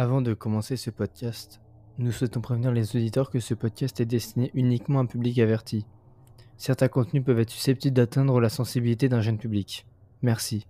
Avant 0.00 0.22
de 0.22 0.32
commencer 0.32 0.76
ce 0.76 0.90
podcast, 0.90 1.60
nous 1.98 2.12
souhaitons 2.12 2.40
prévenir 2.40 2.70
les 2.70 2.94
auditeurs 2.94 3.30
que 3.30 3.40
ce 3.40 3.52
podcast 3.52 3.98
est 3.98 4.06
destiné 4.06 4.52
uniquement 4.54 5.00
à 5.00 5.02
un 5.02 5.06
public 5.06 5.36
averti. 5.40 5.86
Certains 6.56 6.86
contenus 6.86 7.24
peuvent 7.24 7.40
être 7.40 7.50
susceptibles 7.50 7.96
d'atteindre 7.96 8.40
la 8.40 8.48
sensibilité 8.48 9.08
d'un 9.08 9.22
jeune 9.22 9.38
public. 9.38 9.86
Merci. 10.22 10.68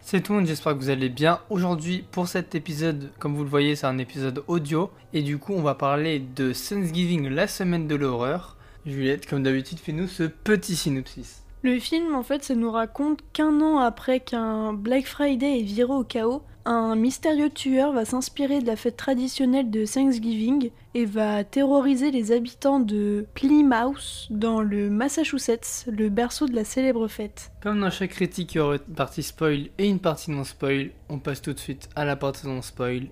C'est 0.00 0.22
tout, 0.22 0.42
j'espère 0.46 0.72
que 0.72 0.78
vous 0.78 0.88
allez 0.88 1.10
bien. 1.10 1.40
Aujourd'hui, 1.50 2.06
pour 2.10 2.28
cet 2.28 2.54
épisode, 2.54 3.10
comme 3.18 3.34
vous 3.36 3.44
le 3.44 3.50
voyez, 3.50 3.76
c'est 3.76 3.86
un 3.86 3.98
épisode 3.98 4.44
audio. 4.46 4.90
Et 5.12 5.20
du 5.20 5.36
coup, 5.36 5.52
on 5.52 5.60
va 5.60 5.74
parler 5.74 6.20
de 6.20 6.54
Thanksgiving, 6.54 7.28
la 7.28 7.48
semaine 7.48 7.86
de 7.86 7.96
l'horreur. 7.96 8.56
Juliette, 8.86 9.28
comme 9.28 9.42
d'habitude, 9.42 9.78
fais-nous 9.78 10.08
ce 10.08 10.22
petit 10.22 10.74
synopsis. 10.74 11.45
Le 11.66 11.80
film, 11.80 12.14
en 12.14 12.22
fait, 12.22 12.44
ça 12.44 12.54
nous 12.54 12.70
raconte 12.70 13.18
qu'un 13.32 13.60
an 13.60 13.78
après 13.78 14.20
qu'un 14.20 14.72
Black 14.72 15.04
Friday 15.04 15.58
est 15.58 15.62
viré 15.64 15.92
au 15.92 16.04
chaos, 16.04 16.44
un 16.64 16.94
mystérieux 16.94 17.50
tueur 17.50 17.92
va 17.92 18.04
s'inspirer 18.04 18.60
de 18.60 18.68
la 18.68 18.76
fête 18.76 18.96
traditionnelle 18.96 19.68
de 19.68 19.84
Thanksgiving 19.84 20.70
et 20.94 21.04
va 21.04 21.42
terroriser 21.42 22.12
les 22.12 22.30
habitants 22.30 22.78
de 22.78 23.26
Plymouth 23.34 24.28
dans 24.30 24.62
le 24.62 24.90
Massachusetts, 24.90 25.86
le 25.90 26.08
berceau 26.08 26.46
de 26.46 26.54
la 26.54 26.62
célèbre 26.62 27.08
fête. 27.08 27.50
Comme 27.64 27.80
dans 27.80 27.90
chaque 27.90 28.10
critique, 28.10 28.54
il 28.54 28.58
y 28.58 28.60
aura 28.60 28.76
une 28.76 28.94
partie 28.94 29.24
spoil 29.24 29.70
et 29.76 29.88
une 29.88 29.98
partie 29.98 30.30
non 30.30 30.44
spoil. 30.44 30.90
On 31.08 31.18
passe 31.18 31.42
tout 31.42 31.52
de 31.52 31.58
suite 31.58 31.88
à 31.96 32.04
la 32.04 32.14
partie 32.14 32.46
non 32.46 32.62
spoil. 32.62 33.08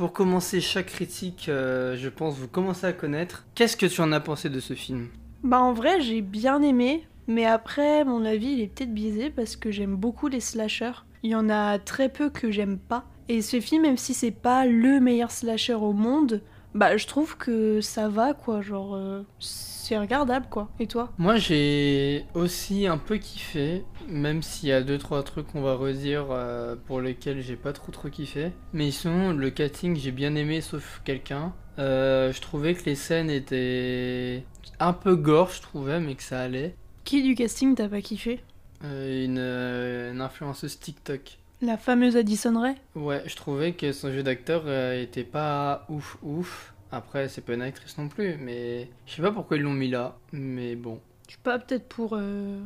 Pour 0.00 0.14
commencer 0.14 0.62
chaque 0.62 0.86
critique, 0.86 1.50
euh, 1.50 1.94
je 1.94 2.08
pense 2.08 2.38
vous 2.38 2.48
commencez 2.48 2.86
à 2.86 2.94
connaître. 2.94 3.44
Qu'est-ce 3.54 3.76
que 3.76 3.84
tu 3.84 4.00
en 4.00 4.12
as 4.12 4.20
pensé 4.20 4.48
de 4.48 4.58
ce 4.58 4.72
film? 4.72 5.08
Bah 5.44 5.60
en 5.60 5.74
vrai 5.74 6.00
j'ai 6.00 6.22
bien 6.22 6.62
aimé, 6.62 7.06
mais 7.26 7.44
après 7.44 8.02
mon 8.06 8.24
avis 8.24 8.46
il 8.46 8.60
est 8.62 8.68
peut-être 8.68 8.94
biaisé 8.94 9.28
parce 9.28 9.56
que 9.56 9.70
j'aime 9.70 9.96
beaucoup 9.96 10.28
les 10.28 10.40
slashers. 10.40 11.04
Il 11.22 11.32
y 11.32 11.34
en 11.34 11.50
a 11.50 11.78
très 11.78 12.08
peu 12.08 12.30
que 12.30 12.50
j'aime 12.50 12.78
pas. 12.78 13.04
Et 13.28 13.42
ce 13.42 13.60
film, 13.60 13.82
même 13.82 13.98
si 13.98 14.14
c'est 14.14 14.30
pas 14.30 14.64
le 14.64 15.00
meilleur 15.00 15.30
slasher 15.30 15.74
au 15.74 15.92
monde, 15.92 16.40
bah 16.74 16.96
je 16.96 17.06
trouve 17.06 17.36
que 17.36 17.80
ça 17.80 18.08
va 18.08 18.34
quoi, 18.34 18.62
genre 18.62 18.94
euh, 18.94 19.22
c'est 19.38 19.98
regardable 19.98 20.46
quoi. 20.50 20.68
Et 20.78 20.86
toi? 20.86 21.12
Moi 21.18 21.36
j'ai 21.36 22.24
aussi 22.34 22.86
un 22.86 22.98
peu 22.98 23.18
kiffé, 23.18 23.84
même 24.08 24.42
s'il 24.42 24.68
y 24.68 24.72
a 24.72 24.82
deux 24.82 24.98
trois 24.98 25.22
trucs 25.22 25.48
qu'on 25.48 25.62
va 25.62 25.74
redire 25.74 26.26
euh, 26.30 26.76
pour 26.86 27.00
lesquels 27.00 27.40
j'ai 27.40 27.56
pas 27.56 27.72
trop 27.72 27.90
trop 27.92 28.08
kiffé. 28.08 28.52
Mais 28.72 28.90
sinon 28.90 29.32
le 29.32 29.50
casting 29.50 29.96
j'ai 29.96 30.12
bien 30.12 30.34
aimé 30.34 30.60
sauf 30.60 31.02
quelqu'un. 31.04 31.52
Euh, 31.78 32.32
je 32.32 32.40
trouvais 32.40 32.74
que 32.74 32.84
les 32.84 32.94
scènes 32.94 33.30
étaient 33.30 34.44
un 34.78 34.92
peu 34.92 35.16
gore 35.16 35.50
je 35.50 35.62
trouvais 35.62 36.00
mais 36.00 36.14
que 36.14 36.22
ça 36.22 36.40
allait. 36.40 36.74
Qui 37.04 37.22
du 37.22 37.34
casting 37.34 37.74
t'as 37.74 37.88
pas 37.88 38.00
kiffé? 38.00 38.40
Une, 38.82 39.38
une 39.38 40.20
influenceuse 40.20 40.78
TikTok. 40.78 41.38
La 41.62 41.76
fameuse 41.76 42.16
Addison 42.16 42.58
Rae 42.58 42.74
Ouais, 42.94 43.22
je 43.26 43.36
trouvais 43.36 43.72
que 43.72 43.92
son 43.92 44.10
jeu 44.10 44.22
d'acteur 44.22 44.62
euh, 44.64 45.02
était 45.02 45.24
pas 45.24 45.84
ouf 45.90 46.16
ouf. 46.22 46.72
Après, 46.90 47.28
c'est 47.28 47.42
pas 47.42 47.52
une 47.52 47.60
actrice 47.60 47.98
non 47.98 48.08
plus, 48.08 48.38
mais 48.40 48.88
je 49.04 49.16
sais 49.16 49.22
pas 49.22 49.30
pourquoi 49.30 49.58
ils 49.58 49.62
l'ont 49.62 49.74
mis 49.74 49.90
là, 49.90 50.16
mais 50.32 50.74
bon. 50.74 51.00
Je 51.28 51.34
sais 51.34 51.40
pas, 51.42 51.58
peut-être 51.58 51.86
pour 51.86 52.16
euh, 52.16 52.58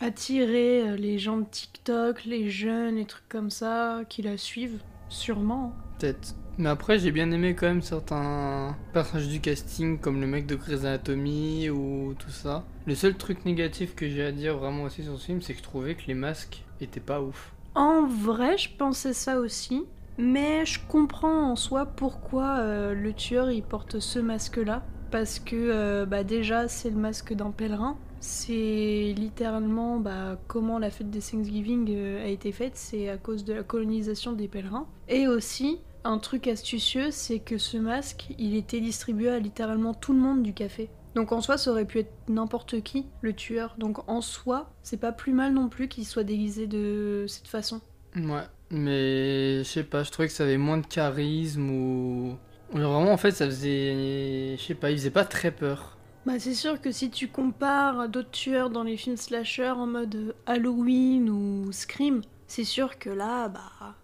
attirer 0.00 0.82
euh, 0.82 0.96
les 0.96 1.18
gens 1.20 1.36
de 1.36 1.44
TikTok, 1.44 2.24
les 2.24 2.50
jeunes 2.50 2.98
et 2.98 3.04
trucs 3.04 3.28
comme 3.28 3.48
ça 3.48 4.00
qui 4.08 4.22
la 4.22 4.36
suivent, 4.36 4.82
sûrement. 5.08 5.72
Peut-être. 6.00 6.34
Mais 6.58 6.68
après, 6.68 6.98
j'ai 6.98 7.12
bien 7.12 7.30
aimé 7.30 7.54
quand 7.54 7.68
même 7.68 7.80
certains 7.80 8.76
personnages 8.92 9.28
du 9.28 9.40
casting, 9.40 10.00
comme 10.00 10.20
le 10.20 10.26
mec 10.26 10.46
de 10.46 10.56
Grey's 10.56 10.80
Anatomy 10.80 11.70
ou 11.70 12.14
tout 12.18 12.30
ça. 12.30 12.64
Le 12.86 12.96
seul 12.96 13.14
truc 13.14 13.44
négatif 13.44 13.94
que 13.94 14.08
j'ai 14.08 14.24
à 14.24 14.32
dire 14.32 14.58
vraiment 14.58 14.82
aussi 14.82 15.04
sur 15.04 15.16
ce 15.16 15.26
film, 15.26 15.40
c'est 15.40 15.52
que 15.52 15.60
je 15.60 15.64
trouvais 15.64 15.94
que 15.94 16.08
les 16.08 16.14
masques 16.14 16.64
étaient 16.80 16.98
pas 16.98 17.22
ouf. 17.22 17.52
En 17.74 18.06
vrai, 18.06 18.58
je 18.58 18.68
pensais 18.76 19.14
ça 19.14 19.38
aussi, 19.40 19.84
mais 20.18 20.66
je 20.66 20.78
comprends 20.86 21.50
en 21.50 21.56
soi 21.56 21.86
pourquoi 21.86 22.58
euh, 22.58 22.94
le 22.94 23.14
tueur 23.14 23.50
il 23.50 23.62
porte 23.62 23.98
ce 23.98 24.18
masque-là. 24.18 24.82
Parce 25.10 25.38
que 25.38 25.56
euh, 25.56 26.06
bah, 26.06 26.24
déjà, 26.24 26.68
c'est 26.68 26.90
le 26.90 26.96
masque 26.96 27.32
d'un 27.32 27.50
pèlerin. 27.50 27.96
C'est 28.20 29.14
littéralement 29.16 29.98
bah, 29.98 30.38
comment 30.48 30.78
la 30.78 30.90
fête 30.90 31.10
des 31.10 31.20
Thanksgiving 31.20 31.88
euh, 31.90 32.24
a 32.24 32.28
été 32.28 32.52
faite, 32.52 32.76
c'est 32.76 33.08
à 33.08 33.16
cause 33.16 33.44
de 33.44 33.52
la 33.52 33.62
colonisation 33.62 34.32
des 34.32 34.48
pèlerins. 34.48 34.86
Et 35.08 35.26
aussi, 35.26 35.80
un 36.04 36.18
truc 36.18 36.46
astucieux, 36.46 37.10
c'est 37.10 37.40
que 37.40 37.58
ce 37.58 37.78
masque, 37.78 38.28
il 38.38 38.54
était 38.54 38.80
distribué 38.80 39.30
à 39.30 39.38
littéralement 39.38 39.92
tout 39.92 40.12
le 40.12 40.18
monde 40.18 40.42
du 40.42 40.52
café. 40.52 40.88
Donc 41.14 41.32
en 41.32 41.40
soi, 41.40 41.58
ça 41.58 41.70
aurait 41.70 41.84
pu 41.84 41.98
être 41.98 42.12
n'importe 42.28 42.80
qui, 42.82 43.06
le 43.20 43.32
tueur. 43.34 43.74
Donc 43.78 44.08
en 44.08 44.20
soi, 44.20 44.72
c'est 44.82 44.96
pas 44.96 45.12
plus 45.12 45.32
mal 45.32 45.52
non 45.52 45.68
plus 45.68 45.88
qu'il 45.88 46.06
soit 46.06 46.24
déguisé 46.24 46.66
de 46.66 47.26
cette 47.28 47.48
façon. 47.48 47.80
Ouais, 48.16 48.46
mais 48.70 49.58
je 49.58 49.68
sais 49.68 49.84
pas, 49.84 50.02
je 50.02 50.10
trouvais 50.10 50.28
que 50.28 50.34
ça 50.34 50.44
avait 50.44 50.58
moins 50.58 50.78
de 50.78 50.86
charisme 50.86 51.70
ou. 51.70 52.36
Vraiment, 52.72 53.12
en 53.12 53.18
fait, 53.18 53.32
ça 53.32 53.44
faisait. 53.46 54.56
Je 54.56 54.62
sais 54.62 54.74
pas, 54.74 54.90
il 54.90 54.96
faisait 54.96 55.10
pas 55.10 55.24
très 55.24 55.50
peur. 55.50 55.98
Bah 56.24 56.38
c'est 56.38 56.54
sûr 56.54 56.80
que 56.80 56.92
si 56.92 57.10
tu 57.10 57.26
compares 57.26 57.98
à 57.98 58.06
d'autres 58.06 58.30
tueurs 58.30 58.70
dans 58.70 58.84
les 58.84 58.96
films 58.96 59.16
slasher 59.16 59.70
en 59.70 59.88
mode 59.88 60.14
euh, 60.14 60.32
Halloween 60.46 61.28
ou 61.28 61.72
Scream, 61.72 62.20
c'est 62.46 62.62
sûr 62.62 63.00
que 63.00 63.10
là, 63.10 63.48
bah, 63.48 63.96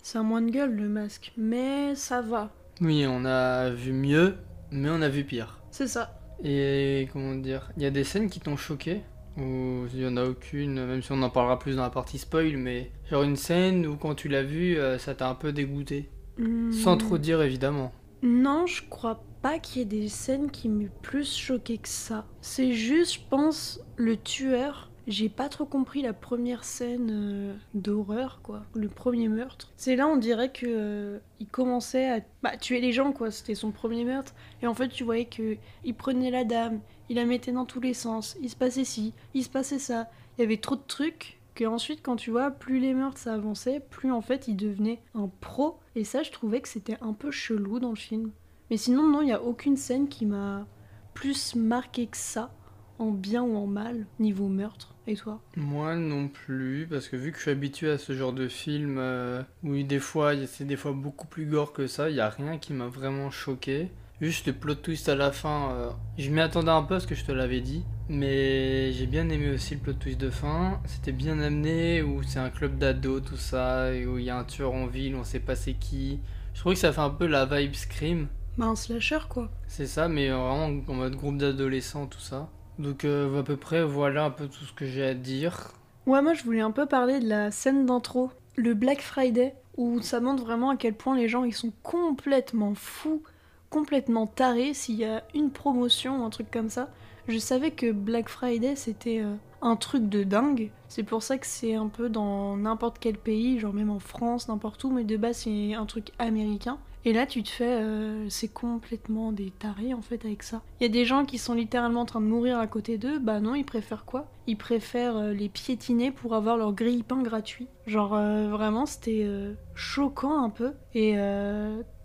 c'est 0.00 0.18
un 0.18 0.22
moins 0.22 0.40
de 0.40 0.50
gueule 0.50 0.74
le 0.74 0.88
masque. 0.88 1.32
Mais 1.36 1.96
ça 1.96 2.20
va. 2.20 2.52
Oui, 2.80 3.04
on 3.08 3.24
a 3.24 3.70
vu 3.70 3.92
mieux, 3.92 4.36
mais 4.70 4.88
on 4.88 5.02
a 5.02 5.08
vu 5.08 5.24
pire. 5.24 5.58
C'est 5.72 5.88
ça. 5.88 6.20
Et 6.42 7.08
comment 7.12 7.34
dire, 7.34 7.70
il 7.76 7.82
y 7.82 7.86
a 7.86 7.90
des 7.90 8.04
scènes 8.04 8.28
qui 8.28 8.40
t'ont 8.40 8.56
choqué 8.56 9.02
ou 9.36 9.86
il 9.92 10.00
y 10.00 10.06
en 10.06 10.16
a 10.16 10.24
aucune, 10.24 10.86
même 10.86 11.02
si 11.02 11.10
on 11.10 11.22
en 11.22 11.30
parlera 11.30 11.58
plus 11.58 11.76
dans 11.76 11.82
la 11.82 11.90
partie 11.90 12.18
spoil, 12.18 12.56
mais 12.56 12.90
genre 13.10 13.24
une 13.24 13.36
scène 13.36 13.86
où 13.86 13.96
quand 13.96 14.14
tu 14.14 14.28
l'as 14.28 14.44
vue, 14.44 14.78
euh, 14.78 14.98
ça 14.98 15.14
t'a 15.14 15.28
un 15.28 15.34
peu 15.34 15.52
dégoûté. 15.52 16.08
Hmm. 16.38 16.72
Sans 16.72 16.96
trop 16.96 17.18
dire 17.18 17.42
évidemment. 17.42 17.92
Non, 18.22 18.66
je 18.66 18.82
crois 18.88 19.24
pas 19.42 19.58
qu'il 19.58 19.80
y 19.80 19.82
ait 19.82 20.00
des 20.00 20.08
scènes 20.08 20.50
qui 20.50 20.68
m'aient 20.68 20.90
plus 21.02 21.36
choqué 21.36 21.78
que 21.78 21.88
ça. 21.88 22.26
C'est 22.40 22.72
juste, 22.72 23.14
je 23.14 23.20
pense, 23.28 23.80
le 23.96 24.16
tueur. 24.16 24.90
J'ai 25.06 25.28
pas 25.28 25.50
trop 25.50 25.66
compris 25.66 26.00
la 26.00 26.14
première 26.14 26.64
scène 26.64 27.10
euh, 27.10 27.54
d'horreur, 27.74 28.40
quoi. 28.42 28.64
Le 28.74 28.88
premier 28.88 29.28
meurtre. 29.28 29.72
C'est 29.76 29.96
là, 29.96 30.08
on 30.08 30.16
dirait 30.16 30.50
que 30.50 30.66
euh, 30.66 31.18
il 31.40 31.46
commençait 31.46 32.08
à 32.08 32.20
bah, 32.42 32.56
tuer 32.56 32.80
les 32.80 32.92
gens, 32.92 33.12
quoi. 33.12 33.30
C'était 33.30 33.54
son 33.54 33.70
premier 33.70 34.04
meurtre. 34.04 34.34
Et 34.62 34.66
en 34.66 34.74
fait, 34.74 34.88
tu 34.88 35.04
voyais 35.04 35.26
que 35.26 35.56
il 35.84 35.94
prenait 35.94 36.30
la 36.30 36.44
dame, 36.44 36.80
il 37.10 37.16
la 37.16 37.26
mettait 37.26 37.52
dans 37.52 37.66
tous 37.66 37.80
les 37.80 37.92
sens. 37.92 38.36
Il 38.40 38.48
se 38.48 38.56
passait 38.56 38.84
ci, 38.84 39.12
il 39.34 39.44
se 39.44 39.50
passait 39.50 39.78
ça. 39.78 40.08
Il 40.36 40.40
y 40.40 40.44
avait 40.44 40.56
trop 40.56 40.76
de 40.76 40.82
trucs 40.86 41.38
que 41.54 41.64
ensuite, 41.64 42.00
quand 42.02 42.16
tu 42.16 42.30
vois, 42.30 42.50
plus 42.50 42.80
les 42.80 42.94
meurtres 42.94 43.18
ça 43.18 43.34
avançait, 43.34 43.80
plus 43.80 44.10
en 44.10 44.22
fait, 44.22 44.48
il 44.48 44.56
devenait 44.56 45.02
un 45.14 45.30
pro. 45.40 45.78
Et 45.96 46.04
ça, 46.04 46.22
je 46.22 46.32
trouvais 46.32 46.60
que 46.60 46.68
c'était 46.68 46.96
un 47.02 47.12
peu 47.12 47.30
chelou 47.30 47.78
dans 47.78 47.90
le 47.90 47.96
film. 47.96 48.30
Mais 48.70 48.78
sinon, 48.78 49.06
non, 49.06 49.20
il 49.20 49.26
n'y 49.26 49.32
a 49.32 49.42
aucune 49.42 49.76
scène 49.76 50.08
qui 50.08 50.24
m'a 50.24 50.66
plus 51.12 51.54
marqué 51.54 52.06
que 52.06 52.16
ça, 52.16 52.52
en 52.98 53.10
bien 53.10 53.42
ou 53.42 53.56
en 53.56 53.66
mal, 53.66 54.06
niveau 54.18 54.48
meurtre. 54.48 54.94
Et 55.06 55.16
toi? 55.16 55.40
Moi 55.56 55.96
non 55.96 56.28
plus, 56.28 56.86
parce 56.88 57.08
que 57.08 57.16
vu 57.16 57.30
que 57.30 57.36
je 57.36 57.42
suis 57.42 57.50
habitué 57.50 57.90
à 57.90 57.98
ce 57.98 58.14
genre 58.14 58.32
de 58.32 58.48
film, 58.48 58.96
euh, 58.98 59.42
où 59.62 59.76
des 59.82 59.98
fois, 59.98 60.32
c'est 60.46 60.64
des 60.64 60.76
fois 60.76 60.92
beaucoup 60.92 61.26
plus 61.26 61.44
gore 61.44 61.72
que 61.72 61.86
ça, 61.86 62.08
il 62.08 62.16
y 62.16 62.20
a 62.20 62.30
rien 62.30 62.58
qui 62.58 62.72
m'a 62.72 62.86
vraiment 62.86 63.30
choqué. 63.30 63.90
Juste 64.20 64.46
le 64.46 64.52
plot 64.54 64.76
twist 64.76 65.08
à 65.08 65.14
la 65.14 65.32
fin, 65.32 65.72
euh, 65.72 65.90
je 66.16 66.30
m'y 66.30 66.40
attendais 66.40 66.70
un 66.70 66.82
peu 66.82 66.94
parce 66.94 67.04
que 67.04 67.14
je 67.14 67.24
te 67.24 67.32
l'avais 67.32 67.60
dit, 67.60 67.84
mais 68.08 68.92
j'ai 68.92 69.06
bien 69.06 69.28
aimé 69.28 69.50
aussi 69.50 69.74
le 69.74 69.80
plot 69.80 69.94
twist 69.94 70.18
de 70.18 70.30
fin. 70.30 70.80
C'était 70.86 71.12
bien 71.12 71.38
amené, 71.40 72.00
où 72.00 72.22
c'est 72.22 72.38
un 72.38 72.48
club 72.48 72.78
d'ados, 72.78 73.22
tout 73.22 73.36
ça, 73.36 73.92
et 73.92 74.06
où 74.06 74.18
il 74.18 74.24
y 74.24 74.30
a 74.30 74.38
un 74.38 74.44
tueur 74.44 74.72
en 74.72 74.86
ville, 74.86 75.16
on 75.16 75.24
sait 75.24 75.40
pas 75.40 75.56
c'est 75.56 75.74
qui. 75.74 76.20
Je 76.54 76.60
trouvais 76.60 76.76
que 76.76 76.80
ça 76.80 76.92
fait 76.92 77.00
un 77.00 77.10
peu 77.10 77.26
la 77.26 77.44
vibe 77.44 77.74
Scream. 77.74 78.28
Bah, 78.56 78.66
un 78.66 78.76
slasher, 78.76 79.18
quoi. 79.28 79.50
C'est 79.66 79.86
ça, 79.88 80.08
mais 80.08 80.28
vraiment 80.28 80.66
en 80.66 80.94
mode 80.94 81.16
groupe 81.16 81.36
d'adolescents, 81.36 82.06
tout 82.06 82.20
ça. 82.20 82.48
Donc 82.78 83.04
euh, 83.04 83.40
à 83.40 83.42
peu 83.42 83.56
près, 83.56 83.84
voilà 83.84 84.24
un 84.24 84.30
peu 84.30 84.48
tout 84.48 84.64
ce 84.64 84.72
que 84.72 84.86
j'ai 84.86 85.04
à 85.04 85.14
dire. 85.14 85.72
Ouais, 86.06 86.20
moi, 86.20 86.34
je 86.34 86.44
voulais 86.44 86.60
un 86.60 86.70
peu 86.70 86.86
parler 86.86 87.20
de 87.20 87.28
la 87.28 87.50
scène 87.50 87.86
d'intro, 87.86 88.30
le 88.56 88.74
Black 88.74 89.00
Friday, 89.00 89.54
où 89.76 90.00
ça 90.02 90.20
montre 90.20 90.44
vraiment 90.44 90.70
à 90.70 90.76
quel 90.76 90.94
point 90.94 91.16
les 91.16 91.28
gens, 91.28 91.44
ils 91.44 91.54
sont 91.54 91.72
complètement 91.82 92.74
fous, 92.74 93.22
complètement 93.70 94.26
tarés 94.26 94.74
s'il 94.74 94.96
y 94.96 95.04
a 95.04 95.24
une 95.34 95.50
promotion 95.50 96.24
un 96.24 96.30
truc 96.30 96.50
comme 96.50 96.68
ça. 96.68 96.90
Je 97.26 97.38
savais 97.38 97.70
que 97.70 97.90
Black 97.90 98.28
Friday 98.28 98.76
c'était 98.76 99.20
euh, 99.20 99.34
un 99.62 99.76
truc 99.76 100.08
de 100.10 100.24
dingue. 100.24 100.70
C'est 100.88 101.02
pour 101.02 101.22
ça 101.22 101.38
que 101.38 101.46
c'est 101.46 101.74
un 101.74 101.88
peu 101.88 102.10
dans 102.10 102.56
n'importe 102.56 102.98
quel 103.00 103.16
pays, 103.16 103.58
genre 103.58 103.72
même 103.72 103.90
en 103.90 103.98
France, 103.98 104.48
n'importe 104.48 104.84
où, 104.84 104.90
mais 104.90 105.04
de 105.04 105.16
base 105.16 105.38
c'est 105.38 105.74
un 105.74 105.86
truc 105.86 106.10
américain. 106.18 106.78
Et 107.06 107.12
là, 107.12 107.26
tu 107.26 107.42
te 107.42 107.50
fais, 107.50 107.82
euh, 107.82 108.28
c'est 108.30 108.48
complètement 108.48 109.30
des 109.30 109.50
tarés 109.50 109.92
en 109.92 110.00
fait 110.00 110.24
avec 110.24 110.42
ça. 110.42 110.62
Il 110.80 110.84
y 110.84 110.86
a 110.86 110.92
des 110.92 111.04
gens 111.04 111.26
qui 111.26 111.36
sont 111.36 111.52
littéralement 111.52 112.00
en 112.00 112.04
train 112.06 112.20
de 112.20 112.26
mourir 112.26 112.58
à 112.58 112.66
côté 112.66 112.96
d'eux, 112.96 113.18
bah 113.18 113.40
non, 113.40 113.54
ils 113.54 113.64
préfèrent 113.64 114.06
quoi? 114.06 114.30
Ils 114.46 114.56
préfèrent 114.56 115.16
euh, 115.16 115.32
les 115.32 115.50
piétiner 115.50 116.10
pour 116.10 116.34
avoir 116.34 116.56
leur 116.56 116.72
grille-pain 116.72 117.22
gratuit. 117.22 117.68
Genre 117.86 118.14
euh, 118.14 118.48
vraiment, 118.48 118.86
c'était 118.86 119.26
choquant 119.74 120.42
un 120.42 120.48
peu. 120.48 120.72
Et 120.94 121.14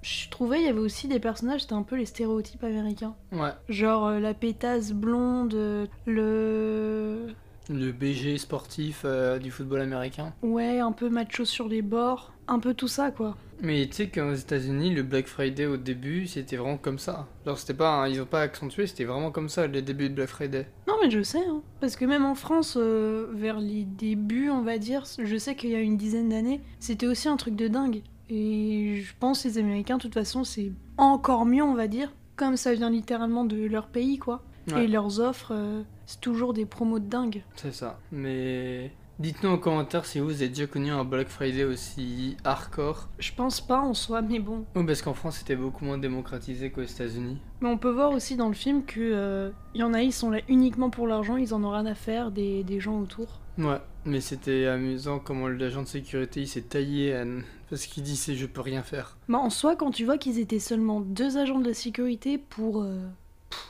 je 0.02 0.30
trouvais, 0.30 0.60
il 0.60 0.66
y 0.66 0.70
avait 0.70 0.80
aussi 0.80 1.08
des 1.08 1.20
personnages, 1.20 1.62
c'était 1.62 1.74
un 1.74 1.84
peu 1.84 1.96
les 1.96 2.06
stéréotypes 2.06 2.64
américains. 2.64 3.16
Ouais. 3.32 3.52
Genre 3.70 4.12
la 4.12 4.34
pétasse 4.34 4.92
blonde, 4.92 5.88
le. 6.06 7.28
Le 7.70 7.92
BG 7.92 8.38
sportif 8.40 9.04
euh, 9.06 9.38
du 9.38 9.52
football 9.52 9.82
américain. 9.82 10.34
Ouais, 10.42 10.80
un 10.80 10.92
peu 10.92 11.10
macho 11.10 11.46
sur 11.46 11.68
les 11.68 11.84
bords. 11.84 12.34
Un 12.48 12.60
peu 12.60 12.74
tout 12.74 12.88
ça 12.88 13.12
quoi. 13.12 13.38
Mais 13.62 13.88
tu 13.88 13.96
sais 13.96 14.08
qu'aux 14.08 14.34
États-Unis, 14.34 14.94
le 14.96 15.04
Black 15.04 15.28
Friday 15.28 15.66
au 15.66 15.78
début, 15.78 16.28
c'était 16.28 16.56
vraiment 16.56 16.78
comme 16.78 16.98
ça. 16.98 17.28
Genre, 17.46 17.58
c'était 17.58 17.74
pas, 17.74 18.08
ils 18.08 18.22
ont 18.22 18.26
pas 18.26 18.42
accentué, 18.42 18.88
c'était 18.88 19.04
vraiment 19.04 19.32
comme 19.32 19.50
ça 19.50 19.68
les 19.68 19.82
débuts 19.82 20.10
de 20.10 20.16
Black 20.16 20.30
Friday. 20.30 20.68
Non 20.88 20.96
mais 21.02 21.12
je 21.12 21.22
sais, 21.22 21.46
hein. 21.46 21.62
parce 21.82 21.96
que 21.96 22.06
même 22.06 22.26
en 22.26 22.36
France, 22.36 22.78
euh, 22.80 23.28
vers 23.34 23.60
les 23.60 23.84
débuts, 23.84 24.50
on 24.50 24.62
va 24.62 24.78
dire, 24.78 25.04
je 25.22 25.38
sais 25.38 25.56
qu'il 25.56 25.72
y 25.72 25.76
a 25.76 25.82
une 25.82 25.98
dizaine 25.98 26.30
d'années, 26.30 26.62
c'était 26.80 27.08
aussi 27.08 27.28
un 27.28 27.38
truc 27.38 27.56
de 27.56 27.68
dingue. 27.68 28.02
Et 28.30 29.02
je 29.04 29.14
pense 29.20 29.44
que 29.44 29.48
les 29.48 29.58
Américains, 29.58 29.98
de 29.98 30.02
toute 30.02 30.14
façon, 30.14 30.44
c'est 30.44 30.72
encore 30.98 31.46
mieux, 31.46 31.64
on 31.64 31.74
va 31.74 31.88
dire, 31.88 32.14
comme 32.36 32.56
ça 32.56 32.74
vient 32.74 32.90
littéralement 32.90 33.44
de 33.44 33.66
leur 33.66 33.88
pays, 33.88 34.18
quoi. 34.18 34.44
Ouais. 34.74 34.86
Et 34.86 34.88
leurs 34.88 35.20
offres, 35.20 35.54
euh, 35.54 35.82
c'est 36.06 36.22
toujours 36.22 36.54
des 36.54 36.66
promos 36.66 37.00
de 37.00 37.06
dingue. 37.08 37.44
C'est 37.56 37.74
ça. 37.74 38.00
Mais 38.12 38.92
dites-nous 39.20 39.50
en 39.50 39.58
commentaire 39.58 40.06
si 40.06 40.20
vous 40.20 40.32
avez 40.32 40.50
déjà 40.50 40.68
connu 40.68 40.92
un 40.92 41.04
Black 41.04 41.28
Friday 41.28 41.64
aussi 41.64 42.38
hardcore. 42.44 43.10
Je 43.20 43.32
pense 43.34 43.62
pas 43.62 43.80
en 43.80 43.94
soi, 43.94 44.22
mais 44.22 44.40
bon. 44.40 44.66
Ou 44.76 44.84
parce 44.84 45.02
qu'en 45.02 45.14
France, 45.14 45.38
c'était 45.38 45.56
beaucoup 45.56 45.86
moins 45.86 45.98
démocratisé 45.98 46.72
qu'aux 46.72 46.84
États-Unis. 46.84 47.38
Mais 47.62 47.70
on 47.70 47.78
peut 47.78 47.92
voir 47.92 48.12
aussi 48.12 48.36
dans 48.36 48.48
le 48.48 48.54
film 48.54 48.86
que 48.86 49.00
euh, 49.00 49.52
y 49.76 49.84
en 49.84 49.94
a, 49.94 50.02
ils 50.02 50.14
sont 50.14 50.30
là 50.30 50.40
uniquement 50.48 50.90
pour 50.90 51.08
l'argent, 51.08 51.38
ils 51.38 51.54
en 51.54 51.64
ont 51.64 51.72
rien 51.72 51.86
à 51.86 51.96
faire 51.96 52.32
des, 52.32 52.64
des 52.64 52.80
gens 52.80 53.00
autour. 53.00 53.42
Ouais, 53.58 53.82
mais 54.06 54.22
c'était 54.22 54.68
amusant 54.68 55.20
comment 55.20 55.50
l'agent 55.50 55.82
de 55.82 55.88
sécurité 55.88 56.40
il 56.42 56.48
s'est 56.48 56.62
taillé 56.62 57.14
Anne, 57.14 57.44
parce 57.70 57.88
qu'il 57.88 58.04
dit 58.04 58.16
c'est 58.16 58.36
je 58.36 58.46
peux 58.46 58.62
rien 58.62 58.84
faire. 58.84 59.18
Bah 59.28 59.40
en 59.40 59.50
soi, 59.50 59.76
quand 59.76 59.92
tu 59.92 60.06
vois 60.06 60.18
qu'ils 60.18 60.40
étaient 60.40 60.60
seulement 60.60 61.02
deux 61.02 61.38
agents 61.38 61.60
de 61.60 61.68
la 61.68 61.74
sécurité 61.74 62.38
pour... 62.38 62.82
euh, 62.84 63.06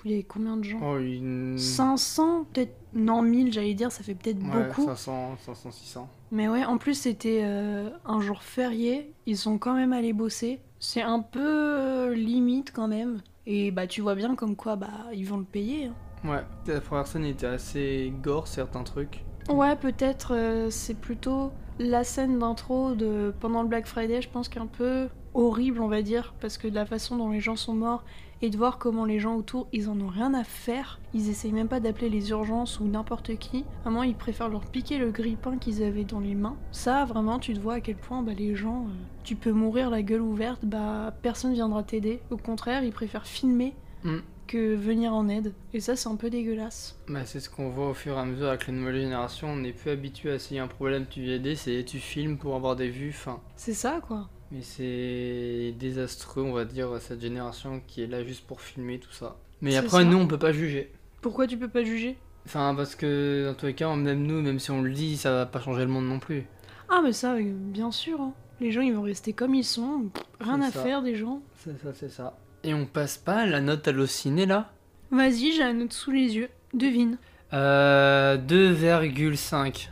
il 0.06 0.12
y 0.12 0.14
avait 0.16 0.24
combien 0.24 0.58
de 0.58 0.64
gens 0.64 0.80
Oh, 0.84 0.98
une... 0.98 1.58
500, 1.58 2.46
peut-être? 2.54 2.76
Non, 2.94 3.22
1000, 3.22 3.54
j'allais 3.54 3.74
dire, 3.76 3.92
ça 3.92 4.04
fait 4.04 4.16
peut-être 4.16 4.42
Ouais, 4.44 4.68
beaucoup. 4.68 4.86
500, 4.86 5.38
500, 5.46 5.72
600. 5.72 6.10
Mais 6.32 6.48
ouais, 6.48 6.66
en 6.66 6.78
plus, 6.78 6.94
c'était 6.96 7.42
euh, 7.44 7.90
un 8.06 8.20
jour 8.22 8.42
férié. 8.44 9.14
Ils 9.26 9.38
sont 9.38 9.58
quand 9.58 9.74
même 9.76 9.94
allés 9.94 10.14
bosser. 10.14 10.60
C'est 10.80 11.02
un 11.02 11.20
peu 11.20 11.40
euh, 11.44 12.14
limite 12.16 12.72
quand 12.74 12.88
même. 12.88 13.22
Et 13.46 13.72
bah, 13.72 13.88
tu 13.88 14.02
vois 14.02 14.16
bien 14.16 14.36
comme 14.36 14.56
quoi, 14.56 14.76
bah, 14.76 14.90
ils 15.14 15.26
vont 15.26 15.38
le 15.38 15.44
payer. 15.44 15.86
hein. 15.86 15.96
Ouais, 16.28 16.44
la 16.68 16.82
première 16.82 17.08
scène 17.08 17.26
était 17.26 17.46
assez 17.48 18.12
gore, 18.22 18.48
certains 18.48 18.84
trucs. 18.84 19.24
Ouais, 19.50 19.76
peut-être 19.76 20.34
euh, 20.36 20.70
c'est 20.70 20.94
plutôt 21.00 21.52
la 21.80 22.04
scène 22.04 22.40
d'intro 22.40 22.94
de 22.94 23.34
pendant 23.40 23.62
le 23.64 23.70
Black 23.70 23.86
Friday, 23.88 24.22
je 24.22 24.30
pense 24.30 24.50
qu'un 24.50 24.68
peu 24.68 25.08
horrible, 25.34 25.80
on 25.82 25.88
va 25.88 26.02
dire, 26.02 26.34
parce 26.42 26.58
que 26.58 26.68
de 26.68 26.76
la 26.76 26.86
façon 26.86 27.16
dont 27.18 27.30
les 27.30 27.40
gens 27.40 27.56
sont 27.56 27.74
morts 27.74 28.04
et 28.42 28.50
de 28.50 28.58
voir 28.58 28.78
comment 28.78 29.06
les 29.06 29.20
gens 29.20 29.36
autour, 29.36 29.68
ils 29.74 29.90
en 29.90 30.00
ont 30.00 30.08
rien 30.08 30.34
à 30.34 30.44
faire. 30.44 31.00
Ils 31.14 31.30
essayent 31.30 31.52
même 31.52 31.68
pas 31.68 31.80
d'appeler 31.80 32.10
les 32.10 32.30
urgences 32.30 32.80
ou 32.80 32.86
n'importe 32.86 33.36
qui. 33.38 33.66
Vraiment, 33.84 34.04
ils 34.04 34.16
préfèrent 34.16 34.50
leur 34.50 34.66
piquer 34.66 34.98
le 34.98 35.12
grille-pain 35.12 35.58
qu'ils 35.58 35.84
avaient 35.84 36.04
dans 36.06 36.20
les 36.20 36.36
mains. 36.36 36.56
Ça, 36.72 37.06
vraiment, 37.06 37.40
tu 37.40 37.54
te 37.54 37.60
vois 37.60 37.76
à 37.76 37.82
quel 37.82 37.96
point 37.98 38.22
bah, 38.22 38.34
les 38.38 38.56
gens, 38.56 38.86
euh, 38.88 38.92
tu 39.24 39.36
peux 39.36 39.52
mourir 39.52 39.90
la 39.90 40.02
gueule 40.02 40.22
ouverte, 40.22 40.64
bah 40.64 41.14
personne 41.22 41.54
viendra 41.54 41.84
t'aider. 41.84 42.22
Au 42.32 42.38
contraire, 42.38 42.84
ils 42.84 42.92
préfèrent 42.94 43.28
filmer 43.28 43.74
Mm. 44.06 44.20
que 44.48 44.76
venir 44.76 45.14
en 45.14 45.28
aide. 45.28 45.54
Et 45.74 45.82
ça, 45.82 45.98
c'est 45.98 46.08
un 46.08 46.16
peu 46.16 46.30
dégueulasse. 46.30 46.98
Bah, 47.10 47.26
c'est 47.26 47.42
ce 47.42 47.50
qu'on 47.50 47.70
voit 47.70 47.90
au 47.90 47.94
fur 47.94 48.16
et 48.16 48.20
à 48.20 48.24
mesure 48.24 48.48
avec 48.48 48.66
la 48.68 48.74
nouvelle 48.74 49.02
génération. 49.02 49.50
On 49.50 49.58
n'est 49.58 49.74
plus 49.74 49.92
habitué 49.92 50.32
à 50.32 50.40
s'il 50.40 50.56
y 50.56 50.60
a 50.62 50.64
un 50.64 50.68
problème, 50.68 51.06
tu 51.10 51.22
viens 51.22 51.36
aider, 51.36 51.56
c'est 51.58 51.84
tu 51.84 52.00
filmes 52.00 52.38
pour 52.38 52.56
avoir 52.56 52.78
des 52.78 52.90
vues. 52.90 53.10
Enfin, 53.14 53.42
C'est 53.58 53.74
ça, 53.74 54.00
quoi. 54.08 54.30
Mais 54.52 54.62
c'est 54.62 55.74
désastreux, 55.80 56.44
on 56.44 56.54
va 56.54 56.66
dire, 56.66 56.90
cette 57.00 57.22
génération 57.22 57.82
qui 57.88 58.02
est 58.04 58.08
là 58.08 58.24
juste 58.24 58.46
pour 58.48 58.62
filmer 58.62 59.00
tout 59.00 59.12
ça. 59.12 59.38
Mais 59.62 59.76
après, 59.76 59.90
ça. 60.00 60.04
nous, 60.04 60.18
on 60.18 60.28
peut 60.28 60.40
pas 60.40 60.52
juger. 60.52 60.92
Pourquoi 61.22 61.48
tu 61.48 61.58
peux 61.58 61.68
pas 61.68 61.84
juger? 61.84 62.18
Enfin, 62.46 62.74
parce 62.76 62.96
que 62.96 63.46
dans 63.48 63.54
tous 63.54 63.66
les 63.68 63.74
cas, 63.76 63.94
même 63.96 64.24
nous, 64.26 64.42
même 64.42 64.60
si 64.60 64.72
on 64.72 64.82
le 64.82 64.92
dit, 64.92 65.18
ça 65.18 65.32
va 65.32 65.46
pas 65.46 65.60
changer 65.60 65.82
le 65.82 65.88
monde 65.92 66.08
non 66.08 66.20
plus. 66.20 66.46
Ah 66.90 67.02
mais 67.04 67.12
ça, 67.14 67.34
euh, 67.36 67.42
bien 67.44 67.92
sûr. 67.92 68.20
hein. 68.22 68.34
Les 68.62 68.72
gens, 68.72 68.82
ils 68.82 68.94
vont 68.94 69.04
rester 69.04 69.34
comme 69.34 69.54
ils 69.54 69.64
sont. 69.66 70.06
Rien 70.40 70.62
à 70.62 70.72
ça. 70.72 70.82
faire 70.82 71.02
des 71.02 71.16
gens. 71.16 71.42
C'est 71.58 71.78
ça, 71.82 71.94
c'est 71.94 72.10
ça. 72.10 72.38
Et 72.64 72.74
on 72.74 72.86
passe 72.86 73.18
pas 73.18 73.42
à 73.42 73.46
la 73.46 73.62
note 73.62 73.88
hallucinée 73.88 74.46
là? 74.46 74.72
Vas-y, 75.12 75.52
j'ai 75.54 75.60
la 75.60 75.74
note 75.74 75.94
sous 75.94 76.12
les 76.12 76.36
yeux. 76.36 76.50
Devine. 76.74 77.18
Euh. 77.54 78.38
2,5. 78.38 79.90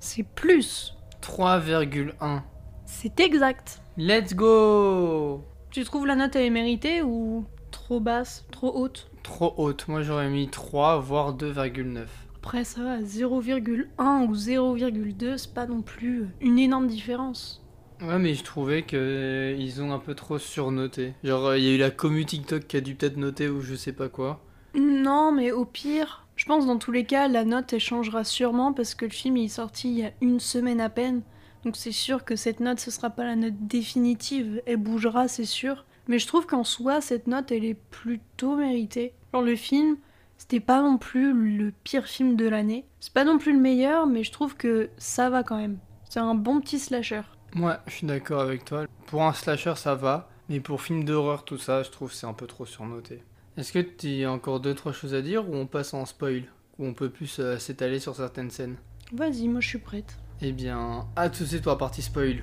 C'est 0.00 0.22
plus. 0.24 0.94
3,1. 1.22 2.42
C'est 2.86 3.20
exact. 3.20 3.80
Let's 4.02 4.34
go 4.34 5.44
Tu 5.70 5.84
trouves 5.84 6.06
la 6.06 6.16
note 6.16 6.34
elle 6.34 6.46
est 6.46 6.50
méritée 6.50 7.02
ou 7.02 7.44
trop 7.70 8.00
basse, 8.00 8.46
trop 8.50 8.74
haute? 8.74 9.10
Trop 9.22 9.52
haute, 9.58 9.88
moi 9.88 10.00
j'aurais 10.00 10.30
mis 10.30 10.48
3 10.48 10.98
voire 11.00 11.36
2,9. 11.36 12.06
Après 12.38 12.64
ça 12.64 12.82
va, 12.82 13.00
0,1 13.00 14.26
ou 14.26 14.34
0,2, 14.34 15.36
c'est 15.36 15.52
pas 15.52 15.66
non 15.66 15.82
plus 15.82 16.28
une 16.40 16.58
énorme 16.58 16.86
différence. 16.86 17.62
Ouais 18.00 18.18
mais 18.18 18.32
je 18.32 18.42
trouvais 18.42 18.84
que 18.84 18.96
euh, 18.96 19.56
ils 19.58 19.82
ont 19.82 19.92
un 19.92 19.98
peu 19.98 20.14
trop 20.14 20.38
surnoté. 20.38 21.12
Genre 21.22 21.48
euh, 21.48 21.58
il 21.58 21.64
y 21.64 21.68
a 21.68 21.74
eu 21.74 21.78
la 21.78 21.90
commu 21.90 22.24
TikTok 22.24 22.66
qui 22.66 22.78
a 22.78 22.80
dû 22.80 22.94
peut-être 22.94 23.18
noter 23.18 23.50
ou 23.50 23.60
je 23.60 23.74
sais 23.74 23.92
pas 23.92 24.08
quoi. 24.08 24.40
Non, 24.74 25.30
mais 25.30 25.52
au 25.52 25.66
pire, 25.66 26.26
je 26.36 26.46
pense 26.46 26.64
dans 26.64 26.78
tous 26.78 26.92
les 26.92 27.04
cas, 27.04 27.28
la 27.28 27.44
note 27.44 27.74
elle 27.74 27.80
changera 27.80 28.24
sûrement 28.24 28.72
parce 28.72 28.94
que 28.94 29.04
le 29.04 29.10
film 29.10 29.36
il 29.36 29.44
est 29.44 29.48
sorti 29.48 29.90
il 29.90 29.98
y 29.98 30.06
a 30.06 30.12
une 30.22 30.40
semaine 30.40 30.80
à 30.80 30.88
peine. 30.88 31.20
Donc 31.64 31.76
c'est 31.76 31.92
sûr 31.92 32.24
que 32.24 32.36
cette 32.36 32.60
note 32.60 32.80
ce 32.80 32.90
sera 32.90 33.10
pas 33.10 33.24
la 33.24 33.36
note 33.36 33.66
définitive, 33.66 34.62
elle 34.66 34.78
bougera, 34.78 35.28
c'est 35.28 35.44
sûr. 35.44 35.84
Mais 36.08 36.18
je 36.18 36.26
trouve 36.26 36.46
qu'en 36.46 36.64
soi, 36.64 37.00
cette 37.00 37.26
note 37.26 37.52
elle 37.52 37.64
est 37.64 37.78
plutôt 37.90 38.56
méritée. 38.56 39.12
Genre 39.32 39.42
le 39.42 39.56
film, 39.56 39.96
c'était 40.38 40.60
pas 40.60 40.82
non 40.82 40.98
plus 40.98 41.32
le 41.32 41.72
pire 41.84 42.06
film 42.06 42.34
de 42.36 42.48
l'année. 42.48 42.86
C'est 42.98 43.12
pas 43.12 43.24
non 43.24 43.38
plus 43.38 43.52
le 43.52 43.60
meilleur, 43.60 44.06
mais 44.06 44.24
je 44.24 44.32
trouve 44.32 44.56
que 44.56 44.90
ça 44.96 45.28
va 45.30 45.42
quand 45.42 45.58
même. 45.58 45.78
C'est 46.08 46.20
un 46.20 46.34
bon 46.34 46.60
petit 46.60 46.78
slasher. 46.78 47.22
Ouais, 47.54 47.76
je 47.86 47.92
suis 47.92 48.06
d'accord 48.06 48.40
avec 48.40 48.64
toi. 48.64 48.86
Pour 49.06 49.22
un 49.22 49.32
slasher 49.32 49.74
ça 49.76 49.94
va, 49.94 50.30
mais 50.48 50.60
pour 50.60 50.82
film 50.82 51.04
d'horreur 51.04 51.44
tout 51.44 51.58
ça, 51.58 51.82
je 51.82 51.90
trouve 51.90 52.10
que 52.10 52.14
c'est 52.14 52.26
un 52.26 52.32
peu 52.32 52.46
trop 52.46 52.64
surnoté. 52.66 53.22
Est-ce 53.56 53.72
que 53.72 53.80
tu 53.80 54.24
as 54.24 54.32
encore 54.32 54.60
deux 54.60 54.74
trois 54.74 54.92
choses 54.92 55.14
à 55.14 55.20
dire 55.20 55.48
ou 55.48 55.54
on 55.54 55.66
passe 55.66 55.92
en 55.92 56.06
spoil? 56.06 56.44
Ou 56.78 56.86
on 56.86 56.94
peut 56.94 57.10
plus 57.10 57.38
euh, 57.40 57.58
s'étaler 57.58 58.00
sur 58.00 58.16
certaines 58.16 58.50
scènes? 58.50 58.76
Vas-y, 59.12 59.48
moi 59.48 59.60
je 59.60 59.68
suis 59.68 59.78
prête. 59.78 60.16
Eh 60.42 60.52
bien, 60.52 61.04
à 61.16 61.28
tout 61.28 61.42
de 61.42 61.48
suite 61.48 61.62
pour 61.62 61.72
la 61.72 61.76
partie 61.76 62.00
spoil. 62.00 62.42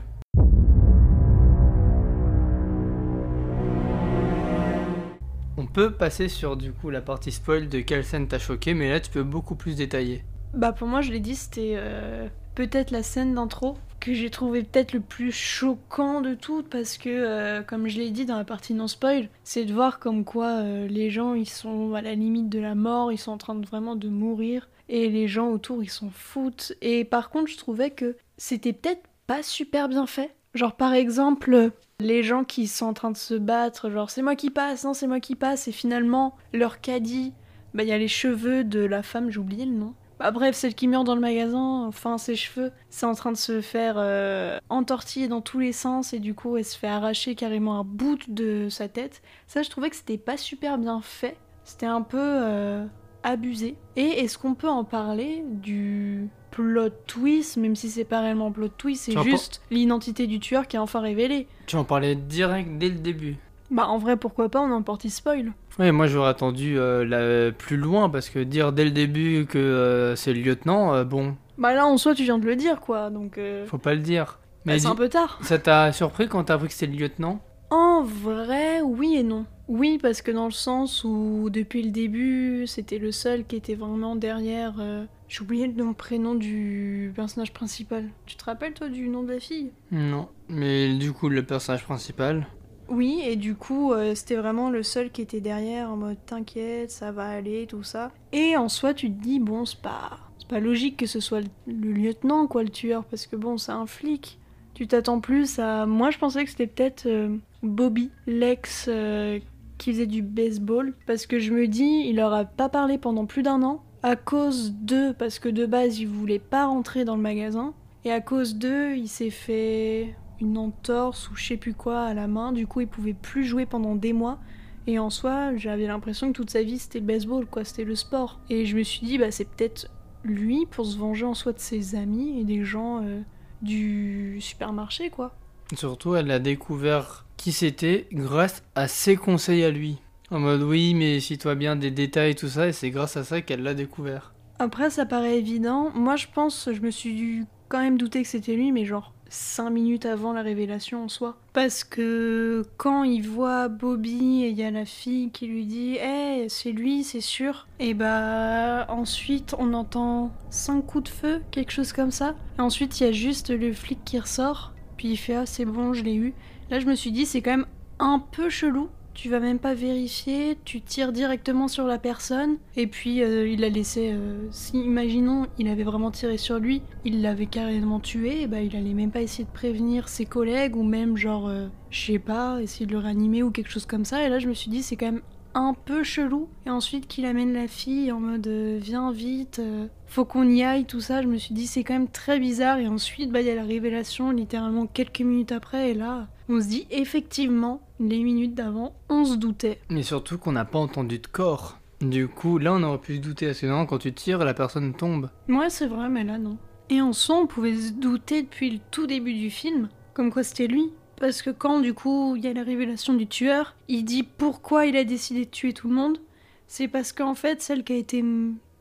On 5.58 5.66
peut 5.66 5.92
passer 5.92 6.30
sur 6.30 6.58
du 6.58 6.74
coup 6.74 6.92
la 6.92 7.02
partie 7.02 7.32
spoil 7.32 7.68
de 7.70 7.80
quelle 7.80 8.04
scène 8.04 8.28
t'a 8.28 8.38
choqué, 8.38 8.76
mais 8.76 8.92
là 8.92 9.00
tu 9.00 9.10
peux 9.10 9.24
beaucoup 9.24 9.56
plus 9.56 9.76
détailler. 9.76 10.24
Bah 10.54 10.74
pour 10.74 10.88
moi 10.88 11.02
je 11.02 11.12
l'ai 11.12 11.20
dit 11.20 11.36
c'était 11.36 11.74
euh, 11.76 12.28
peut-être 12.54 12.92
la 12.92 13.02
scène 13.02 13.34
d'intro 13.34 13.78
que 14.00 14.14
j'ai 14.14 14.30
trouvé 14.30 14.62
peut-être 14.62 14.94
le 14.94 15.00
plus 15.00 15.32
choquant 15.32 16.22
de 16.22 16.36
toutes 16.36 16.70
parce 16.70 17.00
que 17.00 17.10
euh, 17.10 17.64
comme 17.64 17.88
je 17.88 17.98
l'ai 17.98 18.12
dit 18.12 18.26
dans 18.26 18.38
la 18.38 18.46
partie 18.46 18.76
non 18.76 18.88
spoil 18.88 19.28
c'est 19.44 19.66
de 19.66 19.74
voir 19.74 19.98
comme 19.98 20.24
quoi 20.24 20.60
euh, 20.62 20.88
les 20.88 21.10
gens 21.10 21.34
ils 21.34 21.50
sont 21.50 21.96
à 21.96 22.02
la 22.02 22.14
limite 22.14 22.48
de 22.48 22.60
la 22.60 22.76
mort 22.76 23.12
ils 23.12 23.18
sont 23.18 23.32
en 23.32 23.38
train 23.38 23.56
de 23.56 23.66
vraiment 23.66 23.96
de 23.96 24.08
mourir 24.08 24.70
et 24.90 25.10
les 25.10 25.28
gens 25.28 25.50
autour 25.50 25.84
ils 25.84 25.90
s'en 25.90 26.10
foutent. 26.10 26.74
Et 26.82 27.06
par 27.06 27.30
contre 27.30 27.52
je 27.52 27.58
trouvais 27.58 27.92
que 27.92 28.16
c'était 28.38 28.74
peut-être 28.74 29.04
pas 29.26 29.44
super 29.44 29.90
bien 29.90 30.08
fait. 30.08 30.36
Genre 30.54 30.76
par 30.76 30.94
exemple 30.94 31.72
les 32.00 32.24
gens 32.24 32.44
qui 32.44 32.68
sont 32.68 32.86
en 32.86 32.94
train 32.94 33.12
de 33.12 33.18
se 33.18 33.34
battre 33.34 33.90
genre 33.90 34.10
c'est 34.10 34.22
moi 34.22 34.36
qui 34.36 34.52
passe 34.52 34.84
non 34.84 34.94
c'est 34.94 35.08
moi 35.08 35.20
qui 35.20 35.36
passe 35.36 35.68
et 35.68 35.72
finalement 35.72 36.36
leur 36.54 36.80
caddie 36.80 37.34
bah 37.74 37.84
il 37.84 37.90
y 37.90 37.92
a 37.92 37.98
les 37.98 38.08
cheveux 38.08 38.64
de 38.64 38.80
la 38.80 39.04
femme 39.04 39.30
j'ai 39.30 39.40
oublié 39.40 39.66
le 39.66 39.74
nom. 39.74 39.94
Bah 40.20 40.32
bref, 40.32 40.56
celle 40.56 40.74
qui 40.74 40.88
meurt 40.88 41.06
dans 41.06 41.14
le 41.14 41.22
magasin, 41.22 41.86
enfin 41.86 42.18
ses 42.18 42.36
cheveux, 42.36 42.72
c'est 42.90 43.06
en 43.06 43.14
train 43.14 43.32
de 43.32 43.38
se 43.38 43.62
faire 43.62 43.96
euh, 43.98 44.58
entortiller 44.70 45.28
dans 45.28 45.42
tous 45.42 45.60
les 45.60 45.74
sens 45.74 46.12
et 46.12 46.18
du 46.18 46.34
coup 46.34 46.58
elle 46.58 46.66
se 46.66 46.76
fait 46.76 46.88
arracher 46.88 47.36
carrément 47.36 47.80
un 47.80 47.84
bout 47.84 48.18
de 48.28 48.68
sa 48.70 48.88
tête. 48.88 49.22
Ça 49.46 49.62
je 49.62 49.70
trouvais 49.70 49.92
que 49.92 49.96
c'était 49.96 50.18
pas 50.18 50.38
super 50.38 50.80
bien 50.80 51.02
fait, 51.02 51.38
c'était 51.64 51.86
un 51.86 52.02
peu 52.02 52.18
euh, 52.20 52.86
abusé. 53.24 53.76
Et 53.96 54.02
est-ce 54.24 54.38
qu'on 54.38 54.54
peut 54.56 54.70
en 54.70 54.84
parler 54.84 55.44
du 55.50 56.30
plot 56.52 56.90
twist, 57.08 57.58
même 57.58 57.76
si 57.76 57.90
c'est 57.90 58.06
pas 58.06 58.22
réellement 58.22 58.52
plot 58.52 58.70
twist, 58.70 59.04
c'est 59.06 59.22
juste 59.24 59.62
l'identité 59.72 60.28
du 60.28 60.40
tueur 60.40 60.68
qui 60.68 60.76
est 60.76 60.80
enfin 60.80 61.02
révélée 61.02 61.48
Tu 61.66 61.76
en 61.76 61.84
parlais 61.84 62.16
direct 62.16 62.78
dès 62.78 62.90
le 62.90 62.96
début. 62.96 63.36
Bah 63.70 63.88
en 63.88 63.98
vrai 63.98 64.16
pourquoi 64.16 64.48
pas, 64.50 64.62
on 64.62 64.72
en 64.72 64.82
partie 64.82 65.10
spoil. 65.10 65.52
Ouais, 65.78 65.92
moi 65.92 66.08
j'aurais 66.08 66.30
attendu 66.30 66.80
euh, 66.80 67.04
la- 67.06 67.52
plus 67.52 67.76
loin 67.76 68.10
parce 68.10 68.30
que 68.30 68.40
dire 68.40 68.72
dès 68.72 68.86
le 68.86 68.92
début 68.92 69.46
que 69.46 69.58
euh, 69.58 70.16
c'est 70.16 70.34
le 70.34 70.40
lieutenant, 70.42 70.94
euh, 70.94 71.04
bon, 71.04 71.36
Bah 71.58 71.74
là 71.74 71.86
en 71.86 71.98
soi 71.98 72.16
tu 72.16 72.24
viens 72.24 72.38
de 72.38 72.46
le 72.46 72.56
dire 72.56 72.80
quoi, 72.80 73.10
donc 73.10 73.38
euh, 73.38 73.66
faut 73.66 73.78
pas 73.78 73.94
le 73.94 74.00
dire. 74.00 74.40
bah, 74.66 74.72
Mais 74.74 74.80
c'est 74.80 74.88
un 74.88 74.96
peu 74.96 75.10
tard. 75.10 75.38
ça 75.42 75.60
t'a 75.60 75.92
surpris 75.92 76.30
quand 76.30 76.46
t'as 76.46 76.54
appris 76.54 76.70
que 76.70 76.74
c'était 76.74 76.94
le 76.94 76.98
lieutenant? 76.98 77.42
En 77.70 78.02
vrai, 78.04 78.80
oui 78.82 79.18
et 79.18 79.24
non. 79.24 79.46
Oui, 79.68 80.00
parce 80.02 80.22
que 80.22 80.32
dans 80.32 80.46
le 80.46 80.52
sens 80.52 81.04
où 81.04 81.50
depuis 81.52 81.84
le 81.84 81.92
début, 81.92 82.66
c'était 82.68 83.00
le 83.00 83.12
seul 83.12 83.46
qui 83.46 83.56
était 83.58 83.76
vraiment 83.76 84.16
derrière. 84.16 84.76
euh, 84.80 85.06
J'ai 85.28 85.42
oublié 85.42 85.68
le 85.68 85.74
nom, 85.74 85.94
prénom 85.94 86.36
du 86.36 87.12
personnage 87.16 87.52
principal. 87.52 88.06
Tu 88.26 88.38
te 88.38 88.46
rappelles 88.46 88.74
toi 88.74 88.88
du 88.88 89.10
nom 89.10 89.24
de 89.24 89.34
la 89.34 89.40
fille? 89.40 89.72
Non. 89.92 90.30
Mais 90.48 90.94
du 90.96 91.12
coup, 91.12 91.28
le 91.28 91.44
personnage 91.44 91.84
principal. 91.84 92.48
Oui, 92.90 93.22
et 93.26 93.36
du 93.36 93.56
coup, 93.56 93.92
euh, 93.92 94.16
c'était 94.16 94.38
vraiment 94.38 94.70
le 94.70 94.82
seul 94.84 95.12
qui 95.12 95.22
était 95.22 95.42
derrière 95.42 95.92
en 95.92 95.98
mode 95.98 96.18
t'inquiète, 96.26 96.90
ça 96.90 97.12
va 97.12 97.28
aller, 97.28 97.68
tout 97.68 97.84
ça. 97.84 98.12
Et 98.32 98.56
en 98.56 98.70
soi, 98.70 98.94
tu 98.94 99.10
te 99.12 99.22
dis, 99.22 99.40
bon, 99.42 99.66
c'est 99.66 99.82
pas, 99.82 100.20
c'est 100.40 100.48
pas 100.48 100.62
logique 100.62 100.96
que 100.96 101.06
ce 101.06 101.20
soit 101.20 101.42
le, 101.42 101.92
lieutenant, 101.92 102.48
quoi, 102.48 102.64
le 102.64 102.70
tueur, 102.70 103.04
parce 103.04 103.28
que 103.28 103.36
bon, 103.36 103.58
c'est 103.58 103.74
un 103.74 103.88
flic. 103.88 104.40
Tu 104.74 104.88
t'attends 104.88 105.20
plus 105.20 105.60
à. 105.60 105.86
Moi, 105.86 106.12
je 106.12 106.18
pensais 106.20 106.46
que 106.46 106.50
c'était 106.52 106.68
peut-être 106.68 107.08
euh, 107.08 107.36
Bobby, 107.64 108.12
l'ex 108.26 108.86
euh, 108.88 109.40
qui 109.78 109.92
faisait 109.92 110.08
du 110.08 110.22
baseball, 110.22 110.94
parce 111.06 111.26
que 111.26 111.40
je 111.40 111.54
me 111.54 111.68
dis, 111.68 112.04
il 112.08 112.18
leur 112.18 112.34
a 112.34 112.46
pas 112.46 112.70
parlé 112.70 112.98
pendant 112.98 113.26
plus 113.26 113.44
d'un 113.44 113.64
an, 113.64 113.84
à 114.04 114.16
cause 114.16 114.74
d'eux, 114.74 115.14
parce 115.14 115.40
que 115.40 115.50
de 115.50 115.66
base, 115.66 116.00
il 116.00 116.08
voulait 116.08 116.40
pas 116.40 116.66
rentrer 116.66 117.06
dans 117.06 117.16
le 117.16 117.22
magasin, 117.22 117.74
et 118.06 118.12
à 118.12 118.22
cause 118.22 118.56
d'eux, 118.56 118.96
il 118.96 119.08
s'est 119.08 119.30
fait 119.30 120.16
une 120.40 120.58
entorse 120.58 121.30
ou 121.30 121.36
je 121.36 121.46
sais 121.46 121.58
plus 121.58 121.74
quoi 121.74 122.02
à 122.02 122.14
la 122.14 122.28
main, 122.28 122.52
du 122.52 122.68
coup, 122.68 122.82
il 122.82 122.88
pouvait 122.88 123.14
plus 123.14 123.44
jouer 123.44 123.66
pendant 123.66 123.96
des 123.96 124.14
mois. 124.14 124.40
Et 124.86 125.00
en 125.00 125.10
soi, 125.10 125.56
j'avais 125.58 125.88
l'impression 125.88 126.32
que 126.32 126.38
toute 126.38 126.50
sa 126.50 126.64
vie 126.64 126.80
c'était 126.80 127.00
le 127.00 127.06
baseball, 127.06 127.46
quoi, 127.46 127.66
c'était 127.66 127.84
le 127.84 127.96
sport. 127.96 128.40
Et 128.50 128.66
je 128.66 128.78
me 128.78 128.84
suis 128.84 129.06
dit, 129.06 129.18
bah 129.18 129.32
c'est 129.32 129.46
peut-être 129.46 129.90
lui 130.24 130.66
pour 130.66 130.86
se 130.86 130.98
venger 130.98 131.26
en 131.26 131.34
soi 131.34 131.52
de 131.52 131.60
ses 131.60 131.96
amis 131.96 132.40
et 132.40 132.44
des 132.46 132.64
gens 132.64 133.04
euh, 133.04 133.22
du 133.62 134.38
supermarché, 134.40 135.10
quoi. 135.10 135.36
Surtout, 135.76 136.16
elle 136.16 136.32
a 136.32 136.40
découvert 136.40 137.27
qui 137.38 137.52
c'était 137.52 138.08
grâce 138.12 138.64
à 138.76 138.88
ses 138.88 139.16
conseils 139.16 139.64
à 139.64 139.72
lui. 139.72 139.98
En 140.30 140.40
mode, 140.40 140.64
oui, 140.64 140.94
mais 140.94 141.20
si 141.22 141.38
toi 141.38 141.56
bien 141.56 141.76
des 141.76 141.92
détails, 141.92 142.36
tout 142.36 142.50
ça, 142.50 142.68
et 142.68 142.74
c'est 142.74 142.90
grâce 142.90 143.16
à 143.16 143.24
ça 143.24 143.42
qu'elle 143.42 143.64
l'a 143.64 143.74
découvert. 143.74 144.34
Après, 144.60 144.90
ça 144.90 145.06
paraît 145.06 145.38
évident. 145.38 145.92
Moi, 145.94 146.16
je 146.16 146.28
pense, 146.34 146.70
je 146.74 146.82
me 146.82 146.92
suis 146.92 147.44
quand 147.70 147.80
même 147.80 147.98
douter 147.98 148.24
que 148.24 148.28
c'était 148.28 148.56
lui, 148.56 148.72
mais 148.72 148.86
genre 148.86 149.14
5 149.30 149.70
minutes 149.70 150.06
avant 150.06 150.34
la 150.34 150.42
révélation 150.42 151.04
en 151.04 151.08
soi. 151.10 151.38
Parce 151.54 151.84
que 151.84 152.64
quand 152.78 153.04
il 153.04 153.28
voit 153.28 153.68
Bobby 153.68 154.44
et 154.44 154.50
il 154.50 154.58
y 154.58 154.64
a 154.64 154.72
la 154.72 154.86
fille 154.86 155.32
qui 155.32 155.48
lui 155.48 155.66
dit 155.66 155.98
Hey, 155.98 156.50
c'est 156.50 156.72
lui, 156.72 157.04
c'est 157.04 157.22
sûr. 157.22 157.68
Et 157.80 157.94
bah, 157.94 158.86
ensuite, 158.90 159.56
on 159.60 159.74
entend 159.74 160.32
5 160.50 160.82
coups 160.86 161.04
de 161.06 161.10
feu, 161.10 161.42
quelque 161.52 161.72
chose 161.72 161.94
comme 161.94 162.12
ça. 162.12 162.36
Ensuite, 162.58 163.00
il 163.00 163.04
y 163.06 163.08
a 163.08 163.12
juste 163.12 163.50
le 163.50 163.74
flic 163.74 164.00
qui 164.04 164.20
ressort. 164.20 164.74
Puis 164.98 165.10
il 165.10 165.18
fait 165.18 165.36
Ah, 165.36 165.46
c'est 165.46 165.66
bon, 165.66 165.94
je 165.94 166.04
l'ai 166.04 166.16
eu. 166.16 166.34
Là, 166.70 166.80
je 166.80 166.86
me 166.86 166.96
suis 166.96 167.12
dit, 167.12 167.26
c'est 167.26 167.42
quand 167.42 167.52
même 167.52 167.66
un 168.00 168.20
peu 168.20 168.50
chelou. 168.50 168.90
Tu 169.14 169.30
vas 169.30 169.40
même 169.40 169.58
pas 169.58 169.74
vérifier, 169.74 170.60
tu 170.64 170.80
tires 170.80 171.12
directement 171.12 171.68
sur 171.68 171.88
la 171.88 171.98
personne, 171.98 172.58
et 172.76 172.86
puis 172.86 173.24
euh, 173.24 173.50
il 173.50 173.64
a 173.64 173.70
laissé. 173.70 174.12
euh, 174.14 174.48
imaginons, 174.76 175.48
il 175.58 175.70
avait 175.70 175.82
vraiment 175.82 176.12
tiré 176.12 176.38
sur 176.38 176.60
lui, 176.60 176.84
il 177.04 177.24
l'avait 177.24 177.48
carrément 177.48 178.00
tué, 178.00 178.44
et 178.44 178.48
bah 178.48 178.62
il 178.62 178.76
allait 178.76 178.94
même 178.94 179.10
pas 179.10 179.24
essayer 179.24 179.46
de 179.46 179.50
prévenir 179.50 180.08
ses 180.08 180.26
collègues, 180.26 180.76
ou 180.76 180.84
même 180.84 181.18
genre, 181.18 181.48
euh, 181.48 181.66
je 181.90 182.12
sais 182.12 182.20
pas, 182.20 182.62
essayer 182.62 182.86
de 182.86 182.92
le 182.92 183.00
réanimer 183.00 183.42
ou 183.42 183.50
quelque 183.50 183.72
chose 183.72 183.88
comme 183.88 184.06
ça, 184.06 184.24
et 184.24 184.30
là 184.30 184.38
je 184.38 184.48
me 184.48 184.54
suis 184.54 184.70
dit, 184.70 184.84
c'est 184.84 184.98
quand 184.98 185.08
même 185.08 185.24
un 185.56 185.74
peu 185.74 186.04
chelou. 186.04 186.48
Et 186.68 186.70
ensuite 186.70 187.08
qu'il 187.08 187.26
amène 187.26 187.54
la 187.54 187.68
fille 187.68 188.12
en 188.12 188.20
mode 188.20 188.48
viens 188.48 189.12
vite, 189.12 189.60
faut 190.06 190.26
qu'on 190.26 190.48
y 190.48 190.62
aille, 190.62 190.86
tout 190.86 191.02
ça, 191.02 191.24
je 191.24 191.28
me 191.28 191.38
suis 191.38 191.56
dit 191.56 191.66
c'est 191.66 191.84
quand 191.84 191.94
même 191.94 192.08
très 192.08 192.40
bizarre. 192.40 192.78
Et 192.78 192.88
ensuite 192.88 193.32
bah 193.32 193.42
il 193.42 193.48
y 193.48 193.50
a 193.50 193.56
la 193.56 193.64
révélation 193.64 194.30
littéralement 194.30 194.86
quelques 194.86 195.22
minutes 195.22 195.52
après 195.52 195.90
et 195.90 195.94
là 195.96 196.28
on 196.50 196.62
se 196.62 196.68
dit 196.68 196.88
effectivement 196.92 197.82
les 198.00 198.24
minutes 198.24 198.56
d'avant 198.56 198.96
on 199.10 199.26
se 199.26 199.36
doutait. 199.36 199.80
Mais 199.90 200.04
surtout 200.04 200.38
qu'on 200.38 200.52
n'a 200.52 200.66
pas 200.66 200.80
entendu 200.80 201.20
de 201.20 201.28
corps. 201.28 201.80
Du 202.00 202.28
coup, 202.28 202.60
là, 202.60 202.74
on 202.76 202.84
aurait 202.84 203.00
pu 203.00 203.16
se 203.16 203.22
douter. 203.22 203.48
Parce 203.48 203.62
que 203.62 203.66
non, 203.66 203.88
quand 203.88 203.98
tu 203.98 204.14
tires, 204.14 204.46
la 204.46 204.54
personne 204.54 204.94
tombe. 204.94 205.32
Ouais 205.50 205.70
c'est 205.70 205.88
vrai 205.88 206.10
mais 206.10 206.24
là 206.24 206.38
non. 206.38 206.58
Et 206.90 207.02
en 207.02 207.12
soi 207.14 207.38
on 207.38 207.48
pouvait 207.48 207.76
se 207.76 207.92
douter 207.92 208.44
depuis 208.44 208.70
le 208.70 208.80
tout 208.92 209.08
début 209.08 209.34
du 209.34 209.50
film 209.50 209.90
comme 210.14 210.32
quoi 210.32 210.44
c'était 210.44 210.68
lui. 210.68 210.92
Parce 211.20 211.42
que 211.42 211.50
quand 211.50 211.80
du 211.80 211.94
coup 211.94 212.36
il 212.36 212.44
y 212.44 212.48
a 212.48 212.54
la 212.54 212.64
révélation 212.64 213.14
du 213.14 213.28
tueur, 213.28 213.76
il 213.88 214.04
dit 214.04 214.24
pourquoi 214.24 214.86
il 214.86 214.96
a 214.96 215.04
décidé 215.04 215.46
de 215.46 215.50
tuer 215.50 215.74
tout 215.74 215.88
le 215.88 215.96
monde. 215.96 216.20
C'est 216.68 216.88
parce 216.88 217.12
qu'en 217.12 217.34
fait 217.34 217.62
celle 217.62 217.84
qui 217.84 217.94
a 217.94 217.98
été 217.98 218.24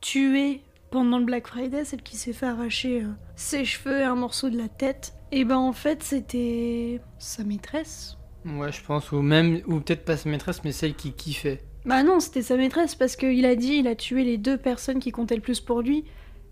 tuée 0.00 0.60
pendant 0.90 1.18
le 1.18 1.24
Black 1.24 1.46
Friday, 1.46 1.84
celle 1.84 2.02
qui 2.02 2.16
s'est 2.16 2.32
fait 2.32 2.46
arracher 2.46 3.02
euh, 3.02 3.08
ses 3.34 3.64
cheveux 3.64 4.00
et 4.00 4.04
un 4.04 4.14
morceau 4.14 4.50
de 4.50 4.56
la 4.56 4.68
tête, 4.68 5.14
et 5.32 5.44
ben 5.44 5.56
en 5.56 5.72
fait 5.72 6.02
c'était 6.02 7.00
sa 7.18 7.44
maîtresse. 7.44 8.16
Ouais, 8.46 8.70
je 8.70 8.82
pense. 8.82 9.10
Ou 9.12 9.22
même, 9.22 9.60
ou 9.66 9.80
peut-être 9.80 10.04
pas 10.04 10.16
sa 10.16 10.28
maîtresse, 10.28 10.62
mais 10.64 10.72
celle 10.72 10.94
qui 10.94 11.12
kiffait. 11.12 11.62
Bah 11.84 12.02
non, 12.02 12.20
c'était 12.20 12.42
sa 12.42 12.56
maîtresse 12.56 12.94
parce 12.94 13.16
qu'il 13.16 13.44
a 13.46 13.56
dit 13.56 13.74
il 13.74 13.88
a 13.88 13.94
tué 13.94 14.24
les 14.24 14.38
deux 14.38 14.56
personnes 14.56 14.98
qui 14.98 15.12
comptaient 15.12 15.36
le 15.36 15.40
plus 15.40 15.60
pour 15.60 15.82
lui. 15.82 16.04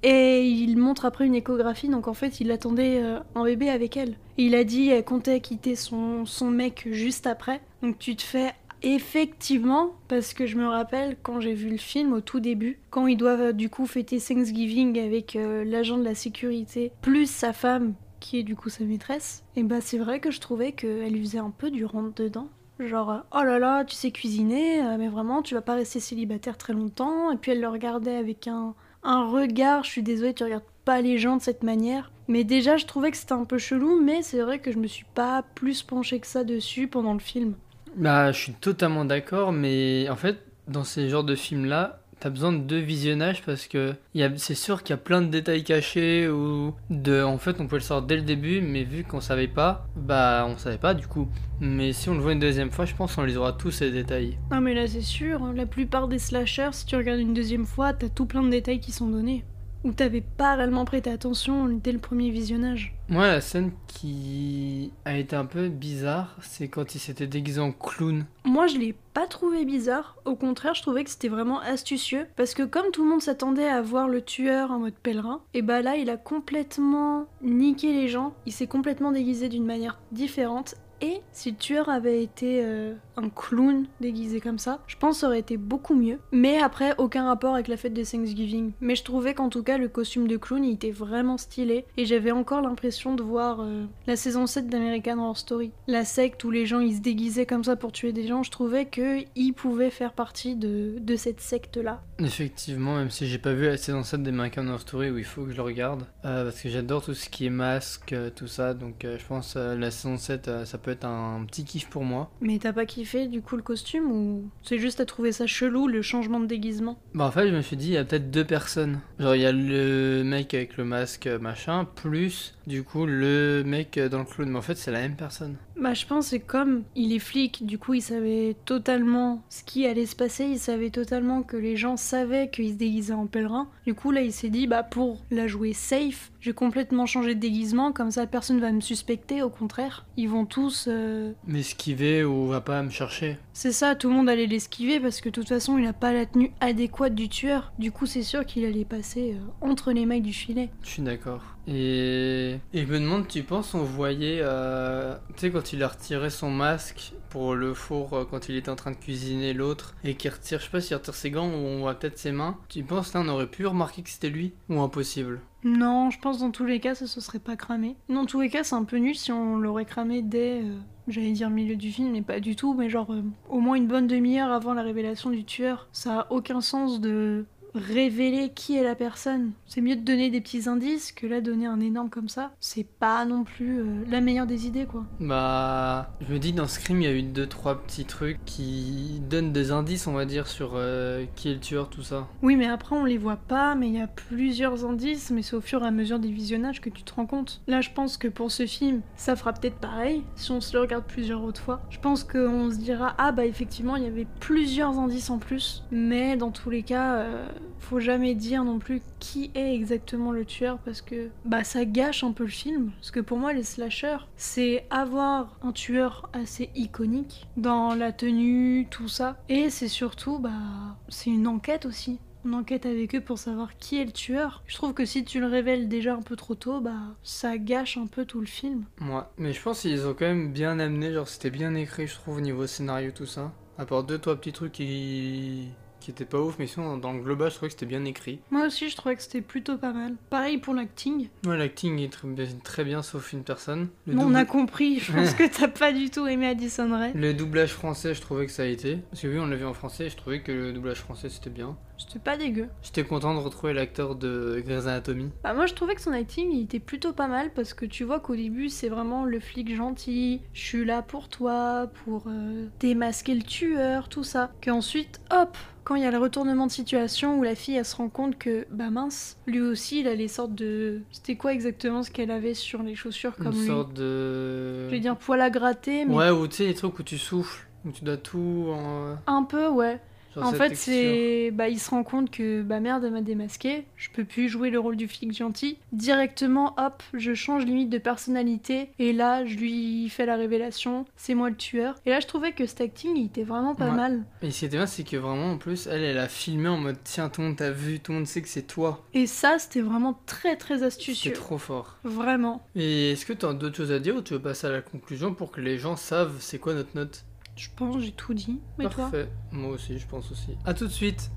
Et 0.03 0.47
il 0.47 0.77
montre 0.77 1.07
après 1.07 1.25
une 1.25 1.35
échographie, 1.35 1.89
donc 1.89 2.09
en 2.09 2.15
fait 2.15 2.39
il 2.39 2.51
attendait 2.51 3.03
euh, 3.03 3.21
un 3.35 3.45
bébé 3.45 3.71
avec 3.71 3.97
elle. 3.97 4.17
Et 4.37 4.45
il 4.45 4.55
a 4.55 4.63
dit 4.63 4.91
elle 4.91 5.05
comptait 5.05 5.41
quitter 5.41 5.77
son, 5.77 6.27
son 6.27 6.51
mec 6.51 6.87
juste 6.91 7.27
après. 7.27 7.63
Donc 7.83 7.99
tu 7.99 8.15
te 8.15 8.23
fais 8.23 8.53
effectivement, 8.85 9.95
parce 10.09 10.35
que 10.35 10.47
je 10.47 10.57
me 10.57 10.67
rappelle 10.67 11.17
quand 11.23 11.41
j'ai 11.41 11.55
vu 11.55 11.71
le 11.71 11.79
film 11.79 12.13
au 12.13 12.21
tout 12.21 12.39
début, 12.39 12.79
quand 12.91 13.07
ils 13.07 13.17
doivent 13.17 13.41
euh, 13.41 13.53
du 13.53 13.71
coup 13.71 13.87
fêter 13.87 14.21
Thanksgiving 14.21 14.99
avec 15.01 15.37
euh, 15.37 15.65
l'agent 15.65 15.97
de 15.97 16.05
la 16.05 16.15
sécurité, 16.15 16.93
plus 17.01 17.29
sa 17.29 17.53
femme 17.53 17.95
qui 18.21 18.39
est 18.39 18.43
du 18.43 18.57
coup 18.57 18.69
sa 18.69 18.85
maîtresse, 18.85 19.43
et 19.57 19.63
bah 19.63 19.81
c'est 19.81 19.99
vrai 19.99 20.21
que 20.21 20.31
je 20.31 20.41
trouvais 20.41 20.73
qu'elle 20.73 21.13
lui 21.13 21.23
faisait 21.23 21.39
un 21.39 21.51
peu 21.51 21.71
du 21.71 21.85
rentre 21.85 22.15
dedans. 22.15 22.49
Genre, 22.79 23.11
euh, 23.11 23.19
oh 23.33 23.43
là 23.43 23.59
là, 23.59 23.85
tu 23.85 23.95
sais 23.95 24.11
cuisiner, 24.11 24.83
mais 24.99 25.09
vraiment, 25.09 25.43
tu 25.43 25.55
vas 25.55 25.63
pas 25.63 25.75
rester 25.75 26.01
célibataire 26.01 26.59
très 26.59 26.73
longtemps. 26.73 27.31
Et 27.31 27.37
puis 27.37 27.53
elle 27.53 27.61
le 27.61 27.69
regardait 27.69 28.17
avec 28.17 28.49
un, 28.49 28.75
un 29.03 29.27
regard, 29.29 29.85
je 29.85 29.91
suis 29.91 30.03
désolée, 30.03 30.35
tu 30.35 30.45
regardes 30.45 30.65
pas 30.85 31.01
les 31.01 31.19
gens 31.19 31.37
de 31.37 31.43
cette 31.43 31.63
manière. 31.63 32.11
Mais 32.27 32.43
déjà, 32.45 32.77
je 32.77 32.87
trouvais 32.87 33.11
que 33.11 33.17
c'était 33.17 33.33
un 33.33 33.45
peu 33.45 33.59
chelou, 33.59 34.01
mais 34.01 34.23
c'est 34.23 34.41
vrai 34.41 34.59
que 34.59 34.73
je 34.73 34.79
me 34.79 34.87
suis 34.87 35.05
pas 35.15 35.43
plus 35.55 35.83
penchée 35.83 36.21
que 36.21 36.27
ça 36.27 36.43
dessus 36.43 36.89
pendant 36.89 37.13
le 37.13 37.19
film. 37.19 37.55
Bah, 37.97 38.33
je 38.33 38.39
suis 38.39 38.53
totalement 38.53 39.05
d'accord, 39.05 39.53
mais 39.53 40.09
en 40.11 40.17
fait, 40.17 40.39
dans 40.69 40.85
ces 40.85 41.09
genres 41.09 41.25
de 41.25 41.35
films-là, 41.35 42.01
t'as 42.21 42.31
besoin 42.31 42.53
de 42.53 42.59
deux 42.59 42.79
visionnages 42.79 43.43
parce 43.43 43.67
que 43.67 43.95
c'est 44.37 44.55
sûr 44.55 44.83
qu'il 44.83 44.95
y 44.95 44.99
a 44.99 45.03
plein 45.03 45.21
de 45.21 45.29
détails 45.29 45.63
cachés 45.63 46.29
ou 46.29 46.75
de. 46.91 47.23
En 47.23 47.39
fait, 47.39 47.61
on 47.61 47.67
pouvait 47.67 47.79
le 47.79 47.85
savoir 47.85 48.07
dès 48.07 48.17
le 48.17 48.23
début, 48.23 48.61
mais 48.61 48.85
vu 48.85 49.05
qu'on 49.05 49.21
savait 49.21 49.49
pas, 49.49 49.87
bah, 49.95 50.47
on 50.49 50.57
savait 50.57 50.79
pas 50.79 50.95
du 50.95 51.07
coup. 51.07 51.29
Mais 51.61 51.93
si 51.93 52.09
on 52.09 52.15
le 52.15 52.21
voit 52.21 52.33
une 52.33 52.41
deuxième 52.41 52.71
fois, 52.71 52.85
je 52.85 52.95
pense 52.95 53.15
qu'on 53.15 53.25
les 53.25 53.37
aura 53.37 53.53
tous 53.53 53.71
ces 53.71 53.91
détails. 53.91 54.39
Non, 54.51 54.61
mais 54.61 54.75
là, 54.75 54.87
c'est 54.87 55.01
sûr, 55.01 55.43
hein, 55.43 55.53
la 55.55 55.67
plupart 55.67 56.09
des 56.09 56.19
slashers, 56.19 56.71
si 56.73 56.87
tu 56.87 56.97
regardes 56.97 57.21
une 57.21 57.35
deuxième 57.35 57.67
fois, 57.67 57.93
t'as 57.93 58.09
tout 58.09 58.27
plein 58.27 58.43
de 58.43 58.51
détails 58.51 58.81
qui 58.81 58.93
sont 58.93 59.09
donnés. 59.09 59.45
Ou 59.85 59.93
t'avais 59.93 60.23
pas 60.23 60.55
réellement 60.55 60.85
prêté 60.85 61.11
attention 61.11 61.69
dès 61.69 61.93
le 61.93 61.99
premier 61.99 62.31
visionnage. 62.31 62.95
Moi, 63.09 63.27
la 63.27 63.43
scène 63.43 63.73
qui 63.87 64.93
a 65.05 65.19
été 65.19 65.37
un 65.37 65.45
peu 65.45 65.69
bizarre, 65.69 66.37
c'est 66.41 66.69
quand 66.69 66.95
il 66.95 66.99
s'était 66.99 67.27
déguisé 67.27 67.61
en 67.61 67.71
clown. 67.71 68.25
Moi, 68.45 68.67
je 68.67 68.79
l'ai 68.79 68.95
pas 69.13 69.27
trouvé 69.27 69.67
bizarre. 69.67 70.17
Au 70.25 70.37
contraire, 70.37 70.75
je 70.75 70.81
trouvais 70.81 71.05
que 71.05 71.11
c'était 71.11 71.29
vraiment 71.29 71.61
astucieux. 71.61 72.27
Parce 72.37 72.55
que 72.55 72.63
comme 72.63 72.91
tout 72.93 73.05
le 73.05 73.11
monde 73.11 73.23
s'attendait 73.23 73.69
à 73.69 73.83
voir 73.83 74.09
le 74.09 74.23
tueur 74.23 74.71
en 74.71 74.79
mode 74.79 74.95
pèlerin, 74.95 75.43
et 75.53 75.61
bah 75.61 75.83
là, 75.83 75.97
il 75.97 76.09
a 76.09 76.17
complètement 76.17 77.27
niqué 77.43 77.93
les 77.93 78.09
gens. 78.09 78.33
Il 78.47 78.53
s'est 78.53 78.67
complètement 78.67 79.13
déguisé 79.13 79.51
d'une 79.51 79.67
manière 79.67 79.99
différente. 80.13 80.77
Et 81.01 81.21
si 81.33 81.51
le 81.51 81.57
tueur 81.57 81.91
avait 81.91 82.23
été 82.23 82.63
euh, 82.65 82.95
un 83.17 83.29
clown 83.29 83.87
déguisé 84.01 84.41
comme 84.41 84.59
ça, 84.59 84.81
je 84.87 84.97
pense 84.97 85.17
que 85.17 85.21
ça 85.21 85.27
aurait 85.29 85.41
été 85.41 85.57
beaucoup 85.57 85.95
mieux. 85.95 86.19
Mais 86.33 86.59
après, 86.59 86.95
aucun 86.99 87.27
rapport 87.27 87.55
avec 87.55 87.69
la 87.69 87.77
fête 87.77 87.95
de 87.95 88.05
Thanksgiving. 88.05 88.73
Mais 88.81 88.95
je 88.95 89.05
trouvais 89.05 89.35
qu'en 89.35 89.49
tout 89.49 89.63
cas, 89.63 89.79
le 89.79 89.89
costume 89.89 90.27
de 90.27 90.37
clown, 90.37 90.65
il 90.65 90.75
était 90.75 90.91
vraiment 90.91 91.39
stylé. 91.39 91.85
Et 91.97 92.07
j'avais 92.07 92.31
encore 92.31 92.61
l'impression 92.61 93.15
de 93.15 93.23
voir 93.23 93.61
euh, 93.61 93.85
la 94.07 94.17
saison 94.17 94.47
7 94.47 94.69
d'American 94.69 95.19
Horror 95.19 95.37
Story. 95.37 95.71
La 95.87 96.05
secte 96.05 96.45
où 96.45 96.51
les 96.51 96.67
gens, 96.67 96.81
ils 96.81 96.97
se 96.97 97.01
déguisaient 97.01 97.47
comme 97.47 97.65
ça 97.65 97.77
pour 97.77 97.93
tuer 97.93 98.13
des 98.13 98.27
gens. 98.27 98.43
Je 98.43 98.51
trouvais 98.51 98.87
qu'ils 98.87 99.55
pouvaient 99.55 99.91
faire 99.91 100.13
partie 100.13 100.57
de, 100.57 100.95
de 100.99 101.17
cette 101.17 101.41
secte-là. 101.41 102.03
Effectivement, 102.19 102.97
même 102.97 103.11
si 103.11 103.27
j'ai 103.27 103.39
pas 103.39 103.53
vu 103.53 103.67
la 103.67 103.77
saison 103.77 104.03
7 104.03 104.23
d'American 104.23 104.67
Horror 104.67 104.81
Story 104.81 105.11
où 105.11 105.19
il 105.19 105.25
faut 105.25 105.45
que 105.45 105.51
je 105.51 105.57
le 105.57 105.63
regarde, 105.63 106.05
euh, 106.25 106.45
parce 106.45 106.61
que 106.61 106.69
j'adore 106.69 107.05
tout 107.05 107.15
ce 107.15 107.29
qui 107.29 107.47
est 107.47 107.51
masque, 107.51 108.13
euh, 108.13 108.31
tout 108.35 108.47
ça, 108.47 108.75
donc 108.75 109.05
euh, 109.05 109.19
je 109.19 109.25
pense 109.27 109.57
la 109.57 109.91
saison 109.91 110.17
7 110.17 110.49
euh, 110.49 110.65
ça 110.65 110.79
peut 110.79 110.91
être 110.91 111.05
un 111.05 111.45
petit 111.47 111.65
kiff 111.65 111.89
pour 111.89 112.05
moi. 112.05 112.31
Mais 112.41 112.59
t'as 112.59 112.73
pas 112.73 112.87
kiffé 112.87 113.04
du 113.29 113.43
coup 113.43 113.57
le 113.57 113.63
costume 113.63 114.11
ou 114.11 114.51
c'est 114.63 114.79
juste 114.79 115.01
à 115.01 115.05
trouver 115.05 115.33
ça 115.33 115.47
chelou 115.47 115.87
le 115.87 116.03
changement 116.03 116.41
de 116.41 116.47
déguisement? 116.47 116.99
Bah 117.15 117.27
en 117.27 117.31
fait 117.31 117.49
je 117.49 117.55
me 117.55 117.61
suis 117.61 117.77
dit 117.77 117.89
il 117.89 117.93
y 117.93 117.97
a 117.97 118.05
peut-être 118.05 118.31
deux 118.31 118.45
personnes. 118.45 119.01
Genre 119.19 119.35
il 119.35 119.43
y 119.43 119.47
a 119.47 119.53
le 119.53 120.23
mec 120.25 120.55
avec 120.55 120.77
le 120.77 120.85
masque 120.85 121.27
machin, 121.27 121.85
plus 121.85 122.54
du 122.67 122.83
coup, 122.83 123.07
le 123.07 123.63
mec 123.65 123.99
dans 123.99 124.19
le 124.19 124.25
clown. 124.25 124.51
Mais 124.51 124.59
en 124.59 124.63
fait, 124.63 124.77
c'est 124.77 124.91
la 124.91 125.01
même 125.01 125.17
personne. 125.17 125.57
Bah, 125.77 125.93
je 125.93 126.07
pense 126.07 126.29
c'est 126.29 126.41
comme 126.41 126.85
il 126.95 127.13
est 127.13 127.19
flic, 127.19 127.67
du 127.67 127.79
coup 127.79 127.95
il 127.95 128.01
savait 128.01 128.57
totalement 128.65 129.43
ce 129.49 129.65
qui 129.65 129.87
allait 129.87 130.07
se 130.07 130.15
passer, 130.15 130.45
il 130.45 130.59
savait 130.59 130.91
totalement 130.91 131.43
que 131.43 131.57
les 131.57 131.77
gens 131.77 131.97
savaient 131.97 132.49
qu'il 132.49 132.71
se 132.71 132.77
déguisait 132.77 133.13
en 133.13 133.27
pèlerin. 133.27 133.69
Du 133.85 133.95
coup 133.95 134.13
là 134.13 134.23
il 134.23 134.33
s'est 134.33 134.51
dit 134.51 134.69
bah 134.69 134.85
pour 134.85 135.25
la 135.33 135.49
jouer 135.49 135.73
safe, 135.73 136.31
j'ai 136.41 136.53
complètement 136.53 137.07
changé 137.07 137.35
de 137.35 137.41
déguisement, 137.41 137.93
comme 137.93 138.13
ça 138.13 138.27
personne 138.27 138.61
va 138.61 138.71
me 138.71 138.81
suspecter, 138.81 139.43
au 139.43 139.51
contraire. 139.51 140.07
Ils 140.17 140.29
vont 140.29 140.47
tous... 140.47 140.87
Euh... 140.89 141.33
M'esquiver 141.47 142.25
ou 142.25 142.47
va 142.47 142.61
pas 142.61 142.83
me 142.83 142.91
chercher. 142.91 143.39
C'est 143.53 143.73
ça, 143.73 143.97
tout 143.97 144.09
le 144.09 144.15
monde 144.15 144.29
allait 144.29 144.47
l'esquiver 144.47 145.01
parce 145.01 145.21
que 145.21 145.29
de 145.29 145.35
toute 145.35 145.49
façon 145.49 145.77
il 145.77 145.87
a 145.87 145.93
pas 145.93 146.13
la 146.13 146.27
tenue 146.27 146.53
adéquate 146.61 147.15
du 147.15 147.29
tueur. 147.29 147.73
Du 147.79 147.91
coup 147.91 148.07
c'est 148.07 148.23
sûr 148.23 148.47
qu'il 148.47 148.65
allait 148.65 148.85
passer 148.85 149.35
euh, 149.35 149.67
entre 149.69 149.93
les 149.93 150.07
mailles 150.07 150.21
du 150.21 150.33
filet. 150.33 150.71
Je 150.83 150.89
suis 150.91 151.03
d'accord. 151.03 151.54
Et... 151.67 152.59
et 152.73 152.87
me 152.87 153.01
demande, 153.01 153.27
tu 153.29 153.43
penses 153.43 153.75
on 153.75 153.83
voyait... 153.85 154.41
Euh... 154.41 155.17
Tu 155.35 155.41
sais 155.41 155.51
quand 155.51 155.73
il 155.73 155.83
a 155.83 155.89
retiré 155.89 156.31
son 156.31 156.51
masque 156.51 157.13
pour 157.31 157.55
le 157.57 157.75
four 157.75 158.13
euh, 158.13 158.25
quand 158.25 158.49
il 158.49 158.57
était 158.57 158.71
en 158.71 158.77
train 158.77 158.93
de 158.93 158.97
cuisiner 158.97 159.55
l'autre 159.55 159.97
et 160.05 160.15
qu'il 160.15 160.31
retire, 160.31 160.61
je 160.61 160.67
sais 160.67 160.71
pas 160.71 160.81
s'il 160.81 160.97
retire 160.97 161.15
ses 161.15 161.31
gants 161.31 161.49
ou 161.49 161.57
on 161.57 161.81
voit 161.81 161.95
peut-être 161.95 162.19
ses 162.19 162.31
mains. 162.31 162.57
Tu 162.69 162.85
penses 162.85 163.13
là 163.13 163.23
on 163.25 163.29
aurait 163.29 163.49
pu 163.49 163.67
remarquer 163.67 164.03
que 164.03 164.11
c'était 164.11 164.31
lui 164.31 164.53
ou 164.69 164.81
impossible? 164.81 165.41
Non, 165.65 166.11
je 166.11 166.21
pense 166.21 166.39
dans 166.39 166.51
tous 166.51 166.67
les 166.67 166.79
cas 166.79 166.95
ça 166.95 167.07
se 167.07 167.21
serait 167.21 167.39
pas 167.41 167.57
cramé. 167.57 167.97
Dans 168.09 168.27
tous 168.27 168.41
les 168.41 168.51
cas 168.51 168.63
c'est 168.63 168.77
un 168.77 168.85
peu 168.85 168.99
nul 168.99 169.17
si 169.17 169.33
on 169.33 169.57
l'aurait 169.59 169.85
cramé 169.85 170.23
dès, 170.23 170.61
euh, 170.63 170.77
j'allais 171.09 171.33
dire 171.33 171.51
milieu 171.51 171.75
du 171.75 171.91
film, 171.91 172.13
mais 172.13 172.23
pas 172.23 172.39
du 172.39 172.55
tout, 172.55 172.75
mais 172.75 172.89
genre 172.89 173.13
au 173.49 173.59
moins 173.59 173.75
une 173.75 173.89
bonne 173.89 174.07
demi-heure 174.07 174.53
avant 174.53 174.75
la 174.75 174.83
révélation 174.83 175.31
du 175.31 175.45
tueur. 175.45 175.89
Ça 175.91 176.21
a 176.21 176.27
aucun 176.31 176.61
sens 176.61 177.01
de 177.01 177.47
révéler 177.75 178.51
qui 178.55 178.77
est 178.77 178.83
la 178.83 178.95
personne. 178.95 179.53
C'est 179.67 179.81
mieux 179.81 179.97
de 179.97 180.03
donner 180.03 180.31
des 180.31 180.41
petits 180.41 180.69
indices 180.69 181.13
que 181.13 181.27
là 181.27 181.41
donner 181.41 181.67
un 181.67 181.81
énorme 181.81 182.11
comme 182.11 182.29
ça. 182.29 182.53
C'est 182.61 182.87
pas 182.87 183.25
non 183.25 183.45
plus 183.45 183.81
euh, 183.81 184.05
la 184.09 184.21
meilleure 184.21 184.47
des 184.47 184.67
idées 184.67 184.87
quoi. 184.87 185.05
Bah, 185.21 186.15
je 186.21 186.33
me 186.33 186.39
dis 186.39 186.53
dans 186.53 186.67
Scream 186.67 187.01
il 187.01 187.05
y 187.05 187.09
a 187.09 187.13
eu 187.13 187.23
deux 187.23 187.47
trois 187.47 187.83
petits 187.83 188.05
trucs 188.05 188.45
qui 188.45 189.21
donnent 189.29 189.53
des 189.53 189.71
indices 189.71 190.07
on 190.07 190.13
va 190.13 190.25
dire 190.25 190.47
sur 190.47 190.73
euh, 190.75 191.25
qui 191.35 191.51
est 191.51 191.55
le 191.55 191.61
tueur 191.61 191.89
tout 191.91 192.03
ça. 192.03 192.29
Oui 192.43 192.57
mais 192.57 192.67
après 192.67 192.97
on 192.97 193.05
les 193.05 193.19
voit 193.19 193.37
pas 193.37 193.75
mais 193.75 193.89
il 193.89 193.95
y 193.95 194.01
a 194.01 194.07
plusieurs 194.07 194.85
indices 194.85 195.31
mais 195.31 195.43
c'est 195.43 195.57
au 195.57 195.61
fur 195.61 195.83
et 195.83 195.87
à 195.87 195.91
mesure 195.91 196.19
des 196.19 196.31
visionnages 196.31 196.81
que 196.81 196.91
tu 196.91 197.03
te 197.03 197.15
rends 197.15 197.27
compte. 197.27 197.61
Là 197.67 197.81
je 197.81 197.91
pense 197.91 198.17
que 198.17 198.29
pour 198.29 198.51
ce 198.53 198.67
film 198.67 199.01
ça 199.17 199.37
fera 199.37 199.53
peut-être 199.53 199.77
pareil 199.77 200.23
si 200.37 200.53
on 200.53 200.61
se 200.61 200.73
le 200.75 200.81
regarde 200.81 201.05
plusieurs 201.07 201.43
autres 201.43 201.61
fois. 201.61 201.83
Je 201.91 201.99
pense 201.99 202.23
qu'on 202.25 202.71
se 202.71 202.77
dira 202.77 203.15
ah 203.19 203.33
bah 203.33 203.45
effectivement 203.47 203.97
il 203.97 204.05
y 204.05 204.09
avait 204.09 204.27
plusieurs 204.41 204.99
indices 204.99 205.31
en 205.31 205.39
plus 205.39 205.85
mais 205.91 206.37
dans 206.37 206.51
tous 206.51 206.71
les 206.71 206.83
cas 206.83 207.15
euh, 207.17 207.47
faut 207.79 208.01
jamais 208.01 208.35
dire 208.35 208.65
non 208.65 208.79
plus 208.79 209.03
qui 209.19 209.51
est 209.55 209.75
exactement 209.75 210.33
le 210.33 210.45
tueur 210.45 210.79
parce 210.79 211.01
que 211.01 211.31
bah 211.45 211.65
ça 211.65 211.85
gâche 211.85 212.25
un 212.25 212.33
peu 212.33 212.45
le 212.45 212.51
film. 212.51 212.91
Parce 213.01 213.11
que 213.11 213.21
pour 213.21 213.39
moi 213.39 213.53
les 213.53 213.63
slashers, 213.63 214.27
c'est 214.37 214.87
avoir 214.91 215.59
un 215.63 215.73
tueur 215.73 216.29
assez 216.33 216.71
iconique 216.75 217.47
dans 217.57 217.95
la 217.95 218.13
tenue, 218.13 218.87
tout 218.91 219.09
ça. 219.09 219.37
Et 219.49 219.71
c'est 219.71 219.89
surtout 219.89 220.39
bah 220.39 220.97
c'est 221.09 221.31
une 221.31 221.47
enquête 221.47 221.87
aussi. 221.87 222.19
Une 222.45 222.55
enquête 222.55 222.85
avec 222.85 223.15
eux 223.15 223.23
pour 223.23 223.39
savoir 223.39 223.79
qui 223.79 223.99
est 223.99 224.05
le 224.05 224.13
tueur. 224.13 224.63
Je 224.67 224.75
trouve 224.77 224.93
que 224.93 225.07
si 225.07 225.25
tu 225.25 225.41
le 225.41 225.47
révèles 225.47 225.89
déjà 225.89 226.15
un 226.15 226.21
peu 226.21 226.37
trop 226.37 226.55
tôt, 226.55 226.81
bah 226.81 227.17
ça 227.23 227.57
gâche 227.57 227.97
un 227.97 228.07
peu 228.07 228.27
tout 228.27 228.41
le 228.41 228.47
film. 228.47 228.85
Ouais, 229.01 229.23
mais 229.39 229.55
je 229.55 229.63
pense 229.63 229.81
qu'ils 229.81 230.07
ont 230.07 230.13
quand 230.13 230.27
même 230.27 230.53
bien 230.53 230.79
amené, 230.79 231.11
genre 231.11 231.27
c'était 231.27 231.51
bien 231.51 231.75
écrit 231.75 232.07
je 232.07 232.15
trouve 232.15 232.37
au 232.37 232.43
niveau 232.43 232.67
scénario 232.67 233.13
tout 233.13 233.25
ça. 233.25 233.53
À 233.79 233.87
part 233.87 234.05
deux 234.05 234.19
trois 234.19 234.37
petits 234.37 234.53
trucs 234.53 234.73
qui 234.73 235.71
qui 236.05 236.11
était 236.11 236.27
pas 236.27 236.39
ouf, 236.39 236.57
mais 236.59 236.67
sinon 236.67 236.99
dans 236.99 237.15
le 237.15 237.21
global, 237.21 237.51
je 237.51 237.57
trouvais 237.57 237.69
que 237.69 237.75
c'était 237.75 237.87
bien 237.87 238.05
écrit. 238.05 238.39
Moi 238.51 238.67
aussi, 238.67 238.91
je 238.91 238.97
trouvais 238.97 239.17
que 239.17 239.23
c'était 239.23 239.41
plutôt 239.41 239.79
pas 239.79 239.93
mal. 239.93 240.15
Pareil 240.29 240.59
pour 240.59 240.75
l'acting. 240.75 241.29
Ouais, 241.47 241.57
l'acting 241.57 241.99
est 241.99 242.13
très 242.13 242.29
bien, 242.29 242.47
très 242.63 242.85
bien, 242.85 243.03
sauf 243.03 243.33
une 243.33 243.43
personne. 243.43 243.89
Le 244.07 244.15
non, 244.15 244.27
on 244.27 244.35
a 244.35 244.45
compris, 244.45 245.01
je 245.01 245.13
pense 245.13 245.33
que 245.35 245.45
t'as 245.49 245.69
pas 245.69 245.93
du 245.93 246.11
tout 246.11 246.27
aimé 246.27 246.49
Addison 246.49 246.91
Ray. 246.97 247.13
Le 247.15 247.33
doublage 247.33 247.73
français, 247.73 248.15
je 248.15 248.21
trouvais 248.21 248.45
que 248.45 248.53
ça 248.53 248.65
a 248.65 248.67
été. 248.67 248.99
Parce 249.11 249.23
que 249.23 249.29
oui, 249.29 249.39
on 249.39 249.47
l'a 249.47 249.57
vu 249.57 249.65
en 249.65 249.73
français, 249.73 250.11
je 250.11 250.17
trouvais 250.17 250.41
que 250.41 250.53
le 250.53 250.73
doublage 250.73 250.99
français 250.99 251.31
c'était 251.31 251.51
bien. 251.51 251.77
C'était 251.97 252.19
pas 252.19 252.37
dégueu. 252.37 252.69
J'étais 252.83 253.05
content 253.05 253.35
de 253.35 253.39
retrouver 253.39 253.73
l'acteur 253.73 254.17
de 254.17 254.63
Grey's 254.65 254.87
Anatomy. 254.87 255.31
Bah 255.43 255.55
moi 255.55 255.67
je 255.67 255.75
trouvais 255.75 255.95
que 255.95 256.01
son 256.01 256.13
acting 256.13 256.51
il 256.53 256.63
était 256.63 256.81
plutôt 256.81 257.13
pas 257.13 257.29
mal 257.29 257.51
parce 257.55 257.75
que 257.75 257.87
tu 257.87 258.05
vois 258.05 258.21
qu'au 258.21 258.37
début 258.37 258.69
c'est 258.69 258.89
vraiment 258.89 259.25
le 259.25 259.41
flic 259.41 259.75
gentil, 259.75 260.41
je 260.53 260.61
suis 260.61 260.85
là 260.85 261.03
pour 261.03 261.29
toi, 261.29 261.91
pour 262.05 262.25
euh, 262.29 262.67
démasquer 262.81 263.35
le 263.35 263.43
tueur, 263.43 264.09
tout 264.09 264.25
ça. 264.25 264.51
Qu'ensuite, 264.63 265.21
hop, 265.31 265.57
quand 265.85 265.95
il 265.95 266.03
y 266.03 266.07
a 266.07 266.11
le 266.11 266.19
retournement 266.19 266.67
de 266.67 266.73
situation 266.73 267.39
où 267.39 267.43
la 267.43 267.55
fille 267.55 267.77
elle 267.77 267.85
se 267.85 267.97
rend 267.97 268.09
compte 268.09 268.39
que 268.39 268.67
bah 268.71 268.91
mince, 268.91 269.37
lui 269.47 269.61
aussi 269.61 270.01
il 270.01 270.09
a 270.09 270.15
les 270.15 270.29
sortes 270.29 270.55
de 270.55 271.03
c'était 271.13 271.37
quoi 271.37 271.53
exactement 271.53 272.03
ce 272.03 272.11
qu'elle 272.11 272.31
avait 272.31 272.55
sur 272.55 272.83
les 272.83 272.95
chaussures 272.95 273.37
comme 273.37 273.55
Une 273.55 273.67
sorte 273.67 273.93
de 273.93 274.87
je 274.87 274.91
vais 274.91 275.01
dire 275.01 275.17
poil 275.17 275.41
à 275.41 275.51
gratter 275.51 276.07
mais 276.07 276.15
Ouais, 276.15 276.31
ou 276.31 276.49
tu 276.49 276.57
sais 276.57 276.67
les 276.67 276.75
trucs 276.75 276.99
où 276.99 277.03
tu 277.03 277.19
souffles, 277.19 277.67
où 277.85 277.93
tu 277.93 278.03
dois 278.05 278.17
tout 278.17 278.69
en... 278.71 279.17
un 279.27 279.43
peu 279.43 279.69
ouais 279.69 280.01
en 280.37 280.53
fait, 280.53 280.75
c'est. 280.75 281.51
Bah, 281.53 281.69
il 281.69 281.79
se 281.79 281.91
rend 281.91 282.03
compte 282.03 282.31
que, 282.31 282.63
bah 282.63 282.81
merde, 282.81 283.05
elle 283.05 283.13
m'a 283.13 283.21
démasqué, 283.21 283.85
je 283.97 284.09
peux 284.11 284.25
plus 284.25 284.49
jouer 284.49 284.71
le 284.71 284.79
rôle 284.79 284.97
du 284.97 285.09
flic 285.09 285.37
gentil. 285.37 285.79
Directement, 285.93 286.75
hop, 286.79 287.03
je 287.13 287.35
change 287.35 287.65
limite 287.65 287.91
de 287.91 287.99
personnalité, 287.99 288.91
et 288.99 289.13
là, 289.13 289.45
je 289.45 289.57
lui 289.57 290.09
fais 290.09 290.27
la 290.27 290.37
révélation, 290.37 291.05
c'est 291.17 291.35
moi 291.35 291.51
le 291.51 291.57
tueur. 291.57 291.97
Et 292.07 292.11
là, 292.11 292.21
je 292.21 292.27
trouvais 292.27 292.53
que 292.53 292.67
cet 292.67 292.81
acting, 292.81 293.17
il 293.17 293.27
était 293.27 293.45
vraiment 293.45 293.75
pas 293.75 293.91
mal. 293.91 294.25
Et 294.43 294.51
ce 294.51 294.61
qui 294.61 294.65
était 294.67 294.77
bien, 294.77 294.87
c'est 294.87 295.05
que 295.05 295.17
vraiment, 295.17 295.53
en 295.53 295.59
plus, 295.59 295.87
elle, 295.87 296.03
elle 296.03 296.19
a 296.19 296.29
filmé 296.29 296.69
en 296.69 296.77
mode 296.77 296.99
tiens, 297.05 297.29
tout 297.29 297.41
le 297.41 297.49
monde 297.49 297.57
t'a 297.57 297.71
vu, 297.71 298.01
tout 298.01 298.13
le 298.13 298.19
monde 298.19 298.27
sait 298.27 298.43
que 298.43 298.49
c'est 298.49 298.67
toi. 298.67 299.05
Et 299.15 299.27
ça, 299.27 299.59
c'était 299.59 299.81
vraiment 299.81 300.19
très 300.27 300.57
très 300.57 300.83
astucieux. 300.83 301.33
C'est 301.35 301.41
trop 301.41 301.59
fort. 301.59 301.99
Vraiment. 302.05 302.67
Et 302.75 303.13
est-ce 303.13 303.27
que 303.27 303.33
tu 303.33 303.47
as 303.47 303.53
d'autres 303.53 303.77
choses 303.77 303.93
à 303.93 303.99
dire 303.99 304.17
ou 304.17 304.23
tu 304.23 304.35
veux 304.35 304.41
passer 304.41 304.67
à 304.67 304.71
la 304.71 304.81
conclusion 304.81 305.35
pour 305.35 305.51
que 305.51 305.61
les 305.61 305.79
gens 305.79 305.97
savent 305.97 306.37
c'est 306.41 306.59
quoi 306.59 306.75
notre 306.75 306.95
note? 306.95 307.25
Je 307.57 307.69
pense, 307.77 308.03
j'ai 308.03 308.13
tout 308.13 308.35
dit. 308.35 308.61
Mais 308.79 308.85
Parfait. 308.85 309.29
Moi 309.53 309.71
aussi, 309.73 309.99
je 309.99 310.07
pense 310.07 310.31
aussi. 310.33 310.57
À 310.65 310.75
tout 310.75 310.87
de 310.87 310.93
suite. 310.93 311.31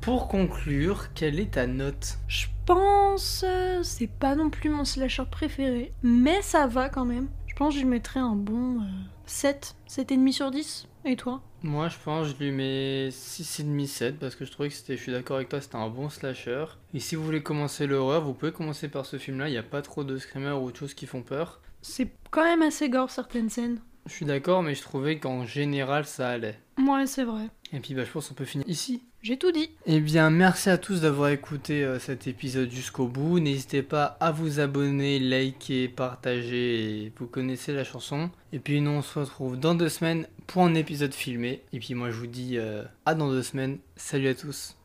Pour 0.00 0.28
conclure, 0.28 1.12
quelle 1.14 1.40
est 1.40 1.52
ta 1.54 1.66
note? 1.66 2.18
Je 2.28 2.46
pense, 2.64 3.44
euh, 3.46 3.82
c'est 3.82 4.06
pas 4.06 4.36
non 4.36 4.50
plus 4.50 4.70
mon 4.70 4.84
slasher 4.84 5.24
préféré, 5.30 5.92
mais 6.02 6.40
ça 6.42 6.66
va 6.66 6.88
quand 6.88 7.04
même. 7.04 7.28
Je 7.46 7.54
pense 7.56 7.74
que 7.74 7.80
je 7.80 7.86
mettrais 7.86 8.20
un 8.20 8.36
bon 8.36 8.80
7, 9.26 9.74
euh, 9.98 10.02
7,5 10.04 10.32
sur 10.32 10.50
10. 10.50 10.88
Et 11.08 11.14
toi 11.14 11.40
Moi, 11.62 11.88
je 11.88 11.96
pense 12.04 12.26
que 12.26 12.34
je 12.34 12.44
lui 12.44 12.50
mets 12.50 13.10
6,5, 13.10 13.86
7 13.86 14.18
parce 14.18 14.34
que 14.34 14.44
je 14.44 14.50
trouvais 14.50 14.68
que 14.68 14.74
c'était, 14.74 14.96
je 14.96 15.02
suis 15.02 15.12
d'accord 15.12 15.36
avec 15.36 15.48
toi, 15.48 15.60
c'était 15.60 15.76
un 15.76 15.88
bon 15.88 16.10
slasher. 16.10 16.64
Et 16.94 16.98
si 16.98 17.14
vous 17.14 17.22
voulez 17.22 17.44
commencer 17.44 17.86
l'horreur, 17.86 18.24
vous 18.24 18.34
pouvez 18.34 18.50
commencer 18.50 18.88
par 18.88 19.06
ce 19.06 19.16
film-là. 19.16 19.48
Il 19.48 19.52
n'y 19.52 19.56
a 19.56 19.62
pas 19.62 19.82
trop 19.82 20.02
de 20.02 20.18
screamers 20.18 20.60
ou 20.60 20.66
autre 20.66 20.80
chose 20.80 20.94
qui 20.94 21.06
font 21.06 21.22
peur. 21.22 21.60
C'est 21.80 22.10
quand 22.32 22.42
même 22.42 22.62
assez 22.62 22.88
gore 22.88 23.10
certaines 23.10 23.50
scènes. 23.50 23.78
Je 24.06 24.12
suis 24.12 24.26
d'accord, 24.26 24.64
mais 24.64 24.74
je 24.74 24.82
trouvais 24.82 25.20
qu'en 25.20 25.46
général, 25.46 26.06
ça 26.06 26.28
allait. 26.28 26.58
Ouais, 26.78 27.06
c'est 27.06 27.24
vrai. 27.24 27.50
Et 27.72 27.80
puis, 27.80 27.94
bah, 27.94 28.04
je 28.04 28.10
pense 28.10 28.28
qu'on 28.28 28.34
peut 28.34 28.44
finir 28.44 28.66
ici. 28.68 29.02
J'ai 29.22 29.36
tout 29.36 29.50
dit. 29.50 29.70
Eh 29.86 30.00
bien, 30.00 30.30
merci 30.30 30.70
à 30.70 30.78
tous 30.78 31.00
d'avoir 31.00 31.30
écouté 31.30 31.84
euh, 31.84 31.98
cet 31.98 32.26
épisode 32.26 32.70
jusqu'au 32.70 33.06
bout. 33.06 33.40
N'hésitez 33.40 33.82
pas 33.82 34.16
à 34.20 34.30
vous 34.30 34.60
abonner, 34.60 35.18
liker, 35.18 35.88
partager. 35.88 37.12
vous 37.18 37.26
connaissez 37.26 37.72
la 37.72 37.84
chanson. 37.84 38.30
Et 38.52 38.58
puis, 38.58 38.80
nous, 38.80 38.90
on 38.90 39.02
se 39.02 39.18
retrouve 39.18 39.58
dans 39.58 39.74
deux 39.74 39.88
semaines 39.88 40.26
pour 40.46 40.62
un 40.62 40.74
épisode 40.74 41.14
filmé. 41.14 41.62
Et 41.72 41.80
puis, 41.80 41.94
moi, 41.94 42.10
je 42.10 42.16
vous 42.16 42.26
dis 42.26 42.56
euh, 42.56 42.84
à 43.04 43.14
dans 43.14 43.28
deux 43.28 43.42
semaines. 43.42 43.78
Salut 43.96 44.28
à 44.28 44.34
tous. 44.34 44.76